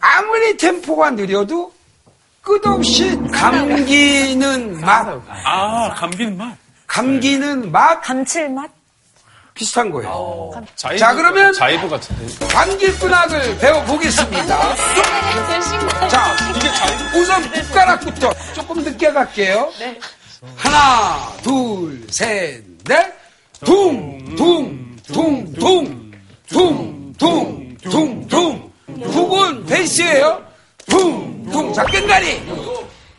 [0.00, 1.72] 아무리 템포가 느려도
[2.42, 5.06] 끝없이 감기는 맛,
[5.44, 6.56] 아, 감기는 맛.
[6.86, 8.70] 감기는 맛, 감칠맛?
[9.54, 10.52] 비슷한 거예요.
[10.76, 12.46] 자이브, 자, 그러면 자이브 같은데.
[12.46, 14.74] 감길근학을 배워보겠습니다.
[16.08, 16.36] 자,
[17.16, 19.68] 우선 숟가락부터 조금 늦게 갈게요.
[20.56, 23.17] 하나, 둘, 셋, 넷.
[23.64, 26.12] 둥, 둥, 둥, 둥,
[26.48, 28.70] 둥, 둥, 둥, 둥.
[28.86, 30.40] 북은 베이스예요.
[30.86, 31.72] 둥, 둥.
[31.72, 32.40] 자, 끝나리.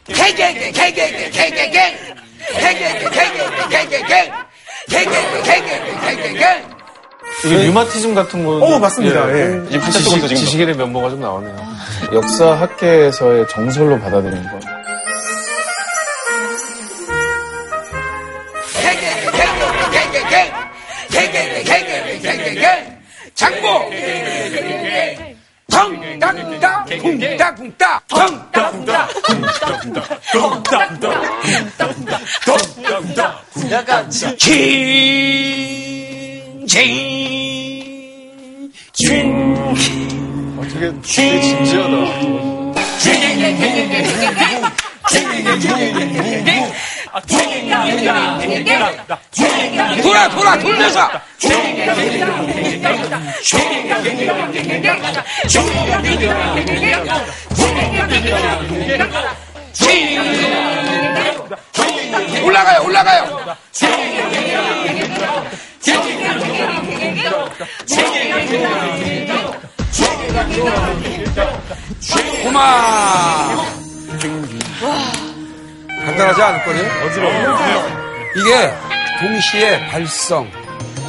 [0.05, 1.97] 개개개, 개개개, 개개개.
[2.53, 4.31] 개개개, 개개개, 개개개.
[4.89, 6.65] 개개개, 개개개, 개개개.
[7.45, 8.57] 이게 류마티즘 같은 거.
[8.57, 9.29] 어, 맞습니다.
[9.37, 9.61] 예.
[9.69, 11.55] 이 지식, 지식인의 면모가 좀 나오네요.
[12.13, 14.78] 역사 학계에서의 정설로 받아들인 거.
[23.35, 23.89] 장고.
[25.69, 29.07] 덩땅따 붕따 붕따 덩따
[32.45, 33.41] 붕따
[33.71, 34.39] 약간 징징
[40.57, 42.39] 어, 되게, 되게 진지하다.
[50.01, 51.09] 돌아 돌아 돌면서.
[62.43, 63.39] 올라가요 올라가요.
[72.43, 73.49] 고마
[76.09, 76.79] 간단하지 않을 거니?
[77.05, 77.33] 어지러워.
[78.35, 78.73] 이게
[79.19, 80.49] 동시에 발성,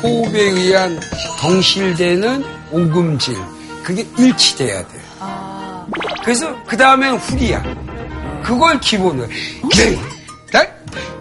[0.02, 1.00] 호흡에 의한
[1.40, 3.36] 덩실되는 오금질,
[3.82, 5.00] 그게 일치돼야 돼요.
[6.22, 7.62] 그래서 그 다음엔 후리야.
[8.42, 9.28] 그걸 기본으로.
[10.52, 10.76] 딱,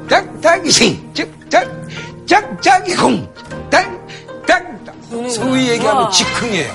[0.09, 1.67] 딱, 딱이 생, 짝, 짝,
[2.25, 3.27] 짝, 짝이 공,
[3.69, 3.85] 딱,
[4.47, 4.95] 딱, 딱.
[5.29, 6.71] 소위 얘기하면 즉흥이에요.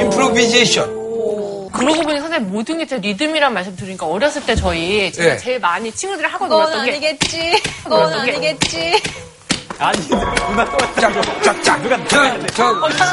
[0.00, 0.97] 임프로비제이션.
[1.68, 5.38] 그러고 보니 선생님 모든 게다 리듬이란 말씀 들으니까 어렸을 때 저희 제가 네.
[5.38, 7.62] 제일 많이 친구들이 하고 그건 놀았던 게 아니겠지.
[7.84, 9.02] 그건 놀았던 게 아니겠지.
[9.80, 13.10] 아니, 누나 또 짝, 짝, 짝, 누가 저, 저, 저,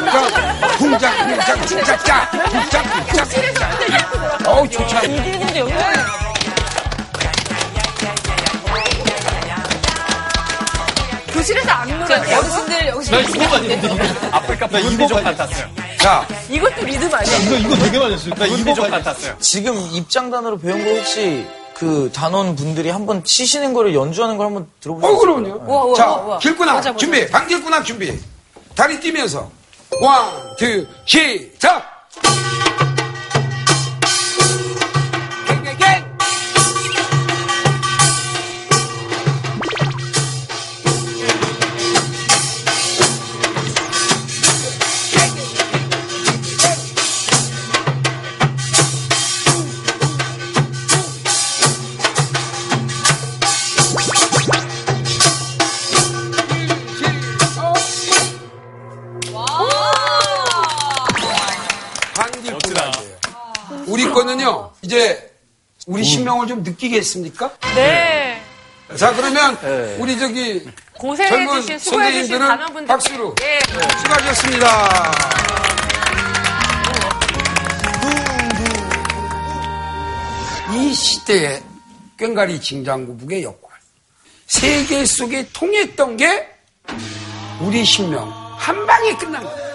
[0.80, 4.48] 쿵짝, 쿵짝, 쿵짝, 짝, 쿵짝, 쿵짝.
[4.48, 5.00] 어우, 좋죠.
[5.02, 5.74] 근데 여기
[11.46, 12.38] 교실에서 안 놀았어요.
[12.40, 13.16] 어르신들 여기서
[14.32, 15.68] 아프리카 분비족 같았어요.
[16.00, 17.38] 자, 이것도 리듬 아니야?
[17.38, 18.34] 이거, 이거 되게 많이 했어요.
[18.36, 19.36] 나 이거 분비족 같았어요.
[19.40, 25.08] 지금 입장단으로 배운 거 혹시 그 단원 분들이 한번 치시는 거를 연주하는 걸 한번 들어보실
[25.10, 25.20] 어?
[25.20, 25.94] 그럼요.
[25.96, 26.40] 자.
[26.42, 26.82] 길군악.
[26.98, 27.30] 준비.
[27.30, 28.20] 반길군악 준비.
[28.74, 29.50] 다리 뛰면서.
[30.02, 31.86] one, two, 시작!
[66.46, 67.52] 신명을 좀 느끼겠습니까?
[67.76, 68.42] 네.
[68.96, 69.58] 자, 그러면
[70.00, 72.88] 우리 저기 젊은 고생해주신, 수고해주신 선생님들은 단원분들.
[72.88, 73.60] 박수로 예.
[74.00, 75.12] 수고하셨습니다.
[80.74, 81.64] 이 시대의
[82.18, 83.80] 꽹가리 징장구북의 역할.
[84.48, 86.48] 세계 속에 통했던 게
[87.62, 89.66] 우리 신명 한 방에 끝난 거예요.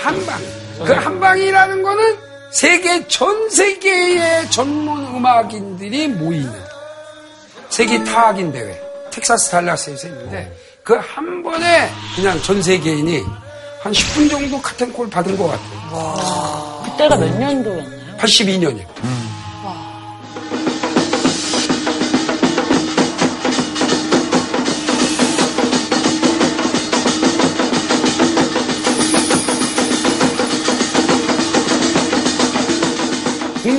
[0.00, 0.40] 한 방.
[0.84, 2.18] 그 한 방이라는 거는
[2.54, 6.52] 세계 전 세계의 전문 음악인들이 모이는
[7.68, 8.80] 세계 타악인 대회
[9.10, 13.24] 텍사스 달라스에서 했는데 그 한 번에 그냥 전 세계인이
[13.80, 16.82] 한 10분 정도 카텐콜 받은 것 같아요.
[16.84, 18.16] 그때가 몇 년도였나요?
[18.18, 18.86] 82년이요.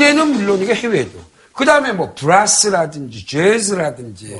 [0.05, 1.19] 국내는 물론이고 해외도.
[1.53, 4.39] 그 다음에 뭐 brass라든지 재즈라든지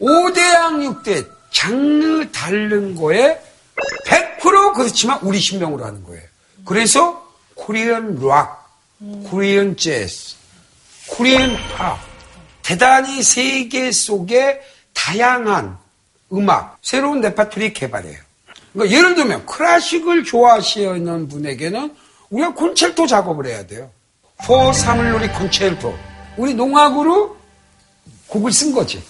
[0.00, 3.40] 5대양 6대주 다른 거에
[4.06, 6.22] 100% 그렇지만 우리 신명으로 하는 거예요.
[6.64, 8.68] 그래서 Korean rock,
[9.24, 10.34] Korean jazz,
[11.08, 11.98] Korean pop
[12.62, 14.60] 대단히 세계 속에
[14.92, 15.78] 다양한
[16.32, 18.18] 음악, 새로운 레파토리 개발해요.
[18.72, 21.94] 그러니까 예를 들면 클래식을 좋아하시는 분에게는
[22.30, 23.90] 우리가 콘체르토 작업을 해야 돼요.
[24.44, 25.96] for 사물놀이 콘체르토.
[26.36, 27.36] 우리 농악으로
[28.28, 29.02] 곡을 쓴 거지.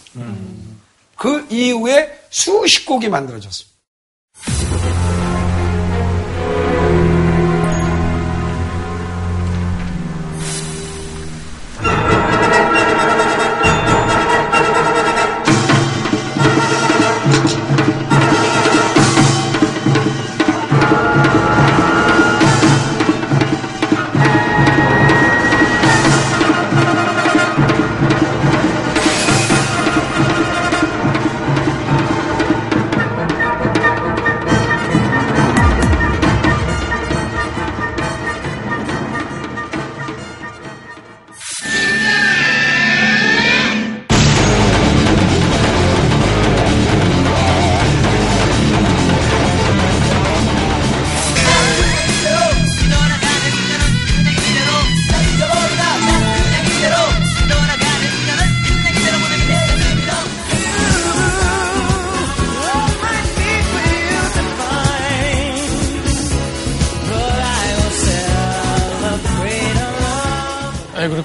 [1.17, 3.71] 그 이후에 수십 곡이 만들어졌습니다.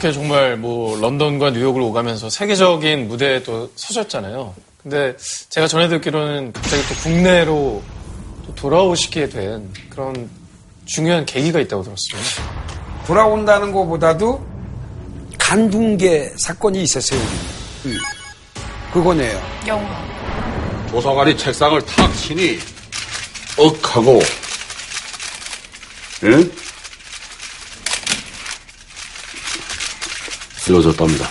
[0.06, 4.54] 그렇게 정말 뭐 런던과 뉴욕을 오가면서 세계적인 무대에 또 서셨잖아요.
[4.84, 5.16] 근데
[5.50, 7.82] 제가 전해 듣기로는 갑자기 또 국내로
[8.46, 10.30] 또 돌아오시게 된 그런
[10.86, 12.22] 중요한 계기가 있다고 들었어요.
[13.08, 14.46] 돌아온다는 것보다도
[15.40, 17.20] 간둥계 사건이 있었어요.
[17.20, 17.92] 우리.
[17.94, 17.98] 음.
[18.94, 19.42] 그거네요.
[19.66, 20.06] 영화.
[20.92, 22.60] 조사관이 책상을 탁 치니
[23.58, 24.20] 억하고
[26.26, 26.75] 예?
[30.66, 31.28] 쓰러졌답니다.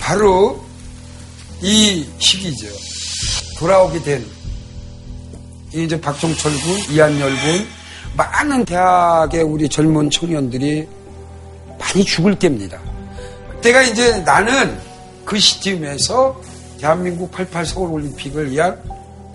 [0.00, 0.60] 바로
[1.60, 2.66] 이 시기죠.
[3.56, 4.26] 돌아오게 된
[5.72, 7.66] 이제 박종철 군, 이한열 군,
[8.16, 10.88] 많은 대학의 우리 젊은 청년들이
[11.78, 12.80] 많이 죽을 때입니다.
[13.52, 14.76] 그때가 이제 나는
[15.24, 16.38] 그 시점에서
[16.86, 18.76] 대한민국 88 서울올림픽을 위한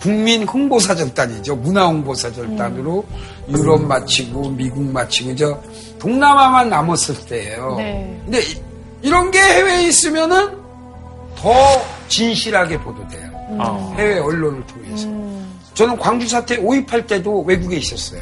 [0.02, 1.56] 국민 홍보사절단이죠.
[1.56, 3.06] 문화홍보사절단으로
[3.48, 5.58] 유럽 마치고 미국 마치고 저
[5.98, 7.76] 동남아만 남았을 때예요.
[7.78, 8.22] 네.
[8.26, 8.62] 근데 이-
[9.02, 10.58] 이런 게 해외에 있으면은
[11.38, 11.50] 더
[12.10, 13.30] 진실하게 보도돼요.
[13.52, 13.60] 음.
[13.96, 15.08] 해외 언론을 통해서.
[15.74, 18.20] 저는 광주 사태 5.18 때도 외국에 있었어요.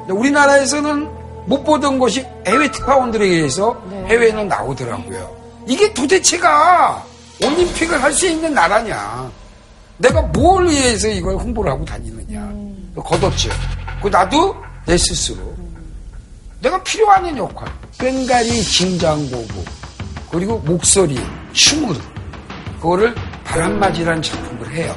[0.00, 1.08] 근데 우리나라에서는
[1.46, 5.34] 못 보던 것이 해외 특파원들에 의해서 해외에는 나오더라고요.
[5.66, 7.02] 이게 도대체가
[7.42, 9.30] 올림픽을 할 수 있는 나라냐.
[9.98, 12.50] 내가 뭘 위해서 이걸 홍보를 하고 다니느냐.
[12.96, 13.50] 걷었죠.
[14.02, 14.54] 그 나도
[14.86, 15.54] 내 스스로.
[16.60, 17.68] 내가 필요하는 역할.
[17.98, 19.64] 꽹가리 진장고고
[20.30, 21.18] 그리고 목소리,
[21.52, 21.98] 춤으로
[22.80, 23.14] 그거를
[23.44, 24.94] 바람맞이라는 작품을 해요.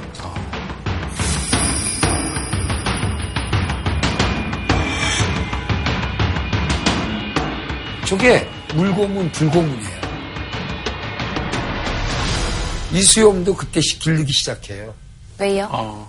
[8.05, 9.98] 저게 물고문, 불고문이에요.
[12.91, 14.93] 이수염도 그때 시- 기르기 시작해요.
[15.37, 16.07] 왜요?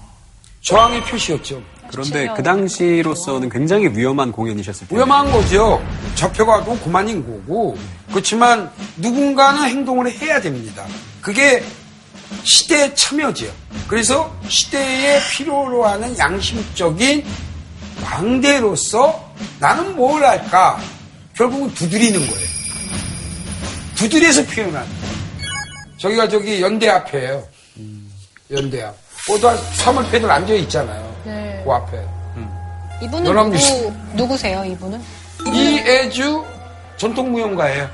[0.62, 1.62] 저항의 표시였죠.
[1.90, 4.94] 그런데 그 당시로서는 굉장히 위험한 공연이셨을 텐데.
[4.96, 5.84] 위험한 거죠.
[6.14, 7.76] 접혀가 도 그만인 거고.
[8.10, 10.86] 그렇지만 누군가는 행동을 해야 됩니다.
[11.20, 11.64] 그게
[12.44, 13.52] 시대의 참여죠.
[13.88, 17.24] 그래서 시대에 필요로 하는 양심적인
[18.04, 20.80] 광대로서 나는 뭘 할까?
[21.34, 22.46] 결국은 두드리는 거예요.
[23.96, 25.09] 두드려서 표현하는 거예요.
[26.00, 27.46] 저기가 저기 연대 앞에요.
[28.50, 28.94] 연대야.
[29.26, 31.22] 보다 사물패들 앉아 있잖아요.
[31.26, 31.62] 네.
[31.64, 32.02] 그 앞에.
[33.02, 33.72] 이분은 연합뉴스.
[33.72, 35.00] 누구, 누구세요, 이분은?
[35.54, 36.44] 이애주
[36.96, 37.88] 전통무용가예요.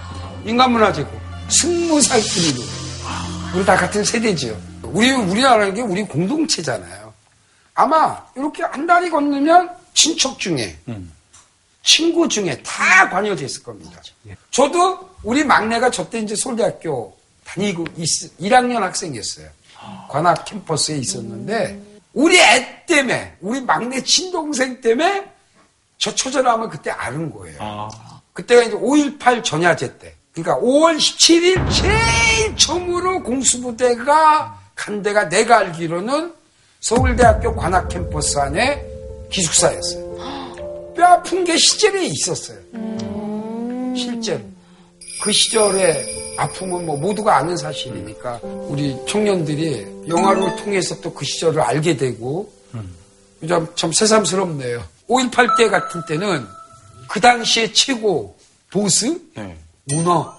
[0.44, 1.10] 인간문화재고
[1.48, 2.62] 승무살길이고
[3.54, 4.56] 우리 다 같은 세대지요.
[4.82, 7.12] 우리 우리나라는 게 우리 공동체잖아요.
[7.74, 10.76] 아마 이렇게 한 달이 건너면 친척 중에
[11.82, 14.00] 친구 중에 다 관여됐을 겁니다.
[14.50, 17.15] 저도 우리 막내가 저때 이제 서울대학교
[17.46, 18.08] 다니고 있,
[18.40, 19.48] 1학년 학생이었어요.
[20.08, 21.80] 관악 캠퍼스에 있었는데
[22.12, 25.30] 우리 애 때문에 우리 막내 친동생 때문에
[25.98, 27.88] 저 초절함을 그때 아는 거예요.
[28.32, 30.14] 그때가 이제 5.18 전야제 때.
[30.32, 36.34] 그러니까 5월 17일 제일 처음으로 공수부대가 간 데가 내가 알기로는
[36.80, 38.84] 서울대학교 관악 캠퍼스 안에
[39.30, 40.94] 기숙사였어요.
[40.94, 42.58] 뼈 아픈 게 시절에 있었어요.
[43.96, 44.40] 실제로.
[45.22, 51.96] 그 시절에 아픔은 뭐 모두가 아는 사실이니까 우리 청년들이 영화를 통해서 또 그 시절을 알게
[51.96, 52.52] 되고
[53.48, 54.82] 참, 참 새삼스럽네요.
[55.08, 56.46] 5.18 때 같은 때는
[57.08, 58.36] 그 당시에 최고
[58.70, 59.18] 보스
[59.84, 60.34] 문어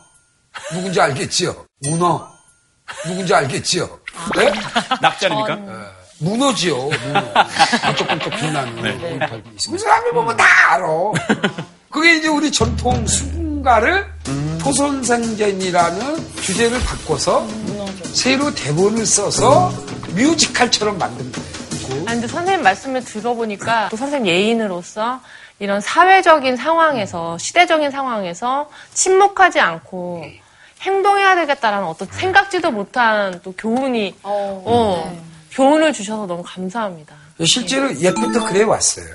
[0.73, 1.65] 누군지 알겠지요?
[1.83, 2.27] 문어
[3.05, 3.99] 누군지 알겠지요?
[4.35, 4.51] 네?
[5.01, 5.55] 낙자입니까?
[6.19, 6.75] 문어지요.
[6.77, 7.33] 문어.
[7.83, 9.19] 번쩍번쩍 빛나는 네.
[9.19, 10.43] 5.18 그 사람을 보면 다
[10.73, 10.87] 알아.
[11.89, 14.05] 그게 이제 우리 전통 수군가를
[14.67, 17.47] 토선생전이라는 주제를 바꿔서
[18.13, 19.71] 새로 대본을 써서
[20.13, 22.01] 뮤지컬처럼 만든 거예요.
[22.05, 25.21] 아, 근데 선생님 말씀을 들어보니까 또 선생님 예인으로서
[25.59, 30.25] 이런 사회적인 상황에서 시대적인 상황에서 침묵하지 않고
[30.81, 35.17] 행동해야 되겠다라는 어떤 생각지도 못한 또 교훈이 어,
[35.51, 37.15] 교훈을 주셔서 너무 감사합니다.
[37.45, 39.05] 실제로 옛부터 그래 왔어요.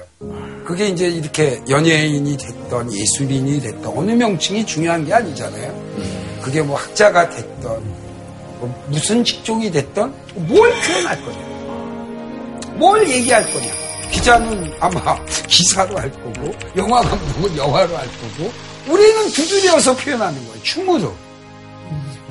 [0.64, 6.40] 그게 이제 이렇게 연예인이 됐던 예술인이 됐던 어느 명칭이 중요한 게 아니잖아요.
[6.40, 7.82] 그게 뭐 학자가 됐던
[8.60, 11.38] 뭐 무슨 직종이 됐던 뭘 표현할 거냐.
[12.76, 13.66] 뭘 얘기할 거냐.
[14.12, 18.52] 기자는 아마 기사로 할 거고 영화 감독은 영화로 할 거고
[18.86, 20.62] 우리는 두드려서 표현하는 거예요.
[20.62, 21.14] 춤으로.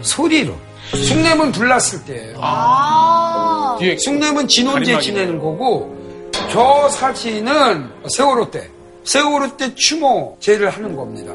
[0.01, 0.57] 소리로.
[0.95, 2.37] 숭례문 불났을 때예요.
[2.41, 3.77] 아.
[3.99, 4.99] 숭례문 가림막이네.
[5.01, 5.95] 지내는 거고
[6.51, 8.69] 저 사진은 세월호 때
[9.03, 11.31] 세월호 때 추모 제를 하는 겁니다.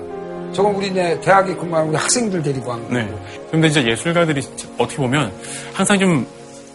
[0.52, 3.08] 저건 우리 네 대학에 근무하는 우리 학생들 데리고 한 거고 네.
[3.48, 4.40] 그런데 이제 예술가들이
[4.78, 5.32] 어떻게 보면
[5.72, 6.26] 항상 좀,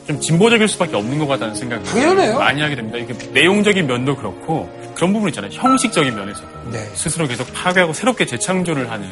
[0.08, 2.38] 좀 진보적일 수밖에 없는 것 같다는 생각을 당연해요.
[2.38, 2.98] 많이 하게 됩니다.
[2.98, 5.52] 이게 내용적인 면도 그렇고 그런 부분 있잖아요.
[5.54, 6.42] 형식적인 면에서
[6.72, 6.80] 네.
[6.94, 9.08] 스스로 계속 파괴하고 새롭게 재창조를 하는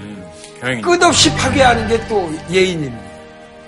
[0.59, 3.08] 경향이 끝없이 파괴하는 게 또 예인입니다.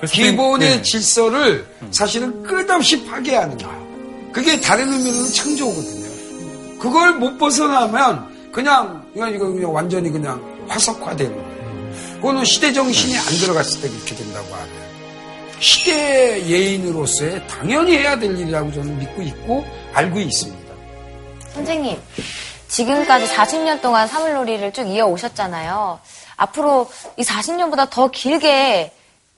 [0.02, 0.76] 그래서 기본의 네.
[0.78, 0.84] 음.
[0.84, 4.32] 질서를 사실은 끝없이 파괴하는 거예요.
[4.32, 6.80] 그게 다른 의미로는 창조거든요.
[6.80, 11.52] 그걸 못 벗어나면 그냥 이거 이거 그냥 완전히 그냥 화석화되는 거예요.
[12.16, 14.70] 그거는 시대 정신이 안 들어갔을 때 그렇게 된다고 하면
[15.60, 20.74] 시대 예인으로서의 당연히 해야 될 일이라고 저는 믿고 있고 알고 있습니다.
[21.54, 22.02] 선생님,
[22.68, 26.00] 지금까지 40년 동안 사물놀이를 쭉 이어오셨잖아요.
[26.38, 28.92] 앞으로 이 40년보다 더 길게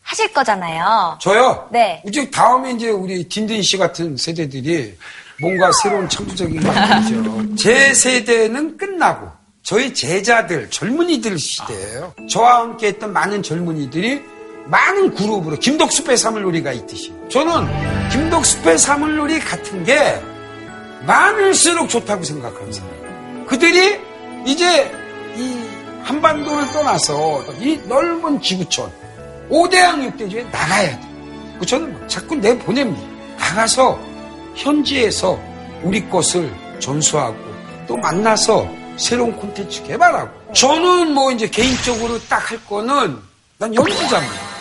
[0.04, 1.18] 하실 거잖아요.
[1.22, 1.68] 저요?
[1.72, 2.02] 네.
[2.06, 4.96] 이제 다음에 이제 우리 딘딘 씨 같은 세대들이
[5.42, 7.56] 뭔가 새로운 창조적인 걸 하죠.
[7.58, 9.28] 제 세대는 끝나고
[9.64, 12.14] 저희 제자들, 젊은이들 시대예요.
[12.30, 14.22] 저와 함께 했던 많은 젊은이들이
[14.66, 17.68] 많은 그룹으로 김덕수배 사물놀이가 있듯이 저는
[18.10, 20.22] 김덕수배 사물놀이 같은 게
[21.06, 23.46] 많을수록 좋다고 생각하는 사람이에요.
[23.46, 24.00] 그들이
[24.46, 24.92] 이제
[25.36, 25.66] 이
[26.04, 28.92] 한반도를 떠나서 이 넓은 지구촌
[29.50, 31.00] 5대양 6대주에 나가야 돼.
[31.60, 33.02] 그 저는 자꾸 내 보냅니다.
[33.38, 34.00] 나가서
[34.56, 35.40] 현지에서
[35.84, 37.36] 우리 것을 전수하고
[37.88, 38.68] 또 만나서
[38.98, 43.18] 새로운 콘텐츠 개발하고 저는 뭐 이제 개인적으로 딱 할 거는
[43.58, 44.54] 난 연주자입니다.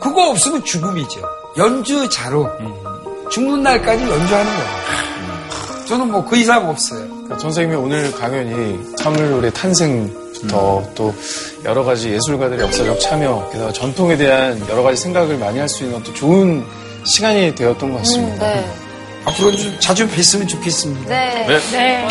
[0.00, 1.20] 그거 없으면 죽음이죠.
[1.56, 2.48] 연주자로
[3.30, 5.86] 죽는 날까지 연주하는 거예요.
[5.86, 7.06] 저는 뭐 그 이상 없어요.
[7.08, 10.10] 그러니까 선생님이 오늘 강연이 사물놀이 탄생
[10.40, 11.14] 부터 또
[11.64, 16.02] 여러 가지 예술가들의 역사적 참여, 게다가 전통에 대한 여러 가지 생각을 많이 할 수 있는
[16.02, 16.64] 또 좋은
[17.04, 18.46] 시간이 되었던 것 같습니다.
[18.46, 18.64] 네.
[19.24, 21.08] 앞으로 좀 자주 뵀으면 좋겠습니다.
[21.08, 21.46] 네.
[21.72, 22.08] 네.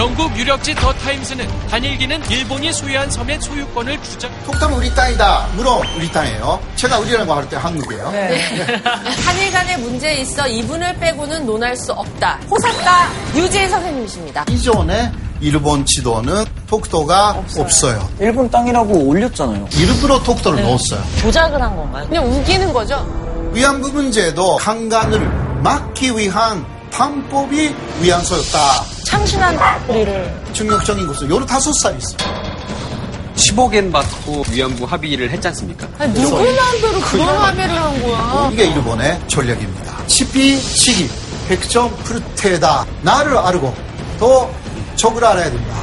[0.00, 4.30] 영국 유력지 더 타임스는 단일기는 일본이 소유한 섬의 소유권을 주장.
[4.46, 5.48] 톡톡은 우리 땅이다.
[5.56, 6.58] 물론 우리 땅이에요.
[6.74, 8.06] 제가 우리라고 할 때 한국이에요.
[9.26, 12.40] 한일 간의 문제에 있어 이분을 빼고는 논할 수 없다.
[12.50, 14.46] 호사카 유재인 선생님이십니다.
[14.48, 18.08] 이전에 일본 지도는 톡토가 없어요.
[18.20, 19.68] 일본 땅이라고 올렸잖아요.
[19.74, 21.02] 일부러 톡토를 넣었어요.
[21.20, 22.06] 조작을 한 건가요?
[22.08, 23.06] 그냥 우기는 거죠?
[23.52, 28.84] 위안부 문제도 한간을 막기 위한 방법이 위안소였다.
[29.06, 32.50] 참신한 우리를 충격적인 것은 15살 있어요.
[33.34, 35.88] 15겐 받고 위안부 합의를 했지 않습니까?
[35.98, 38.50] 아니, 누구 마음대로 그런 합의를 한 거야?
[38.52, 40.06] 이게 일본의 전략입니다.
[40.06, 41.08] 치피 시기
[41.48, 43.74] 백점 프르테다 나를 알고
[44.18, 44.50] 또
[44.96, 45.79] 적을 알아야 된다.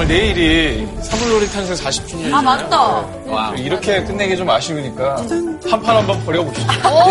[0.00, 2.34] 정말 내일이 사물놀이 탄생 40주년이잖아요.
[2.34, 3.04] 아, 맞다.
[3.56, 5.16] 이렇게 끝내기 좀 아쉬우니까
[5.70, 6.88] 한 판 한번 버려봅시다.
[6.90, 7.04] 오,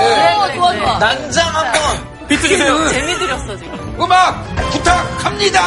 [0.55, 0.97] 좋아, 좋아.
[0.97, 2.27] 난장 한 번.
[2.27, 2.89] 비트 주세요.
[2.89, 3.95] 재미 들였어, 지금.
[4.01, 5.59] 음악 부탁합니다.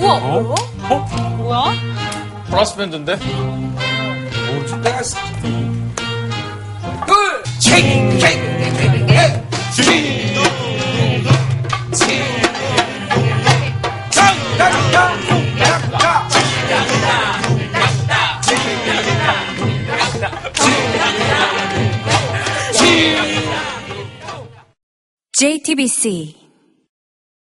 [0.00, 0.54] 우와, 어?
[1.36, 1.64] 뭐야?
[2.48, 3.16] 브라스 밴드인데?
[4.82, 5.02] 내가
[7.06, 8.26] 둘, 칭, 칭,
[9.10, 9.42] 에,
[9.74, 10.31] 지, 지,
[25.42, 26.41] JTBC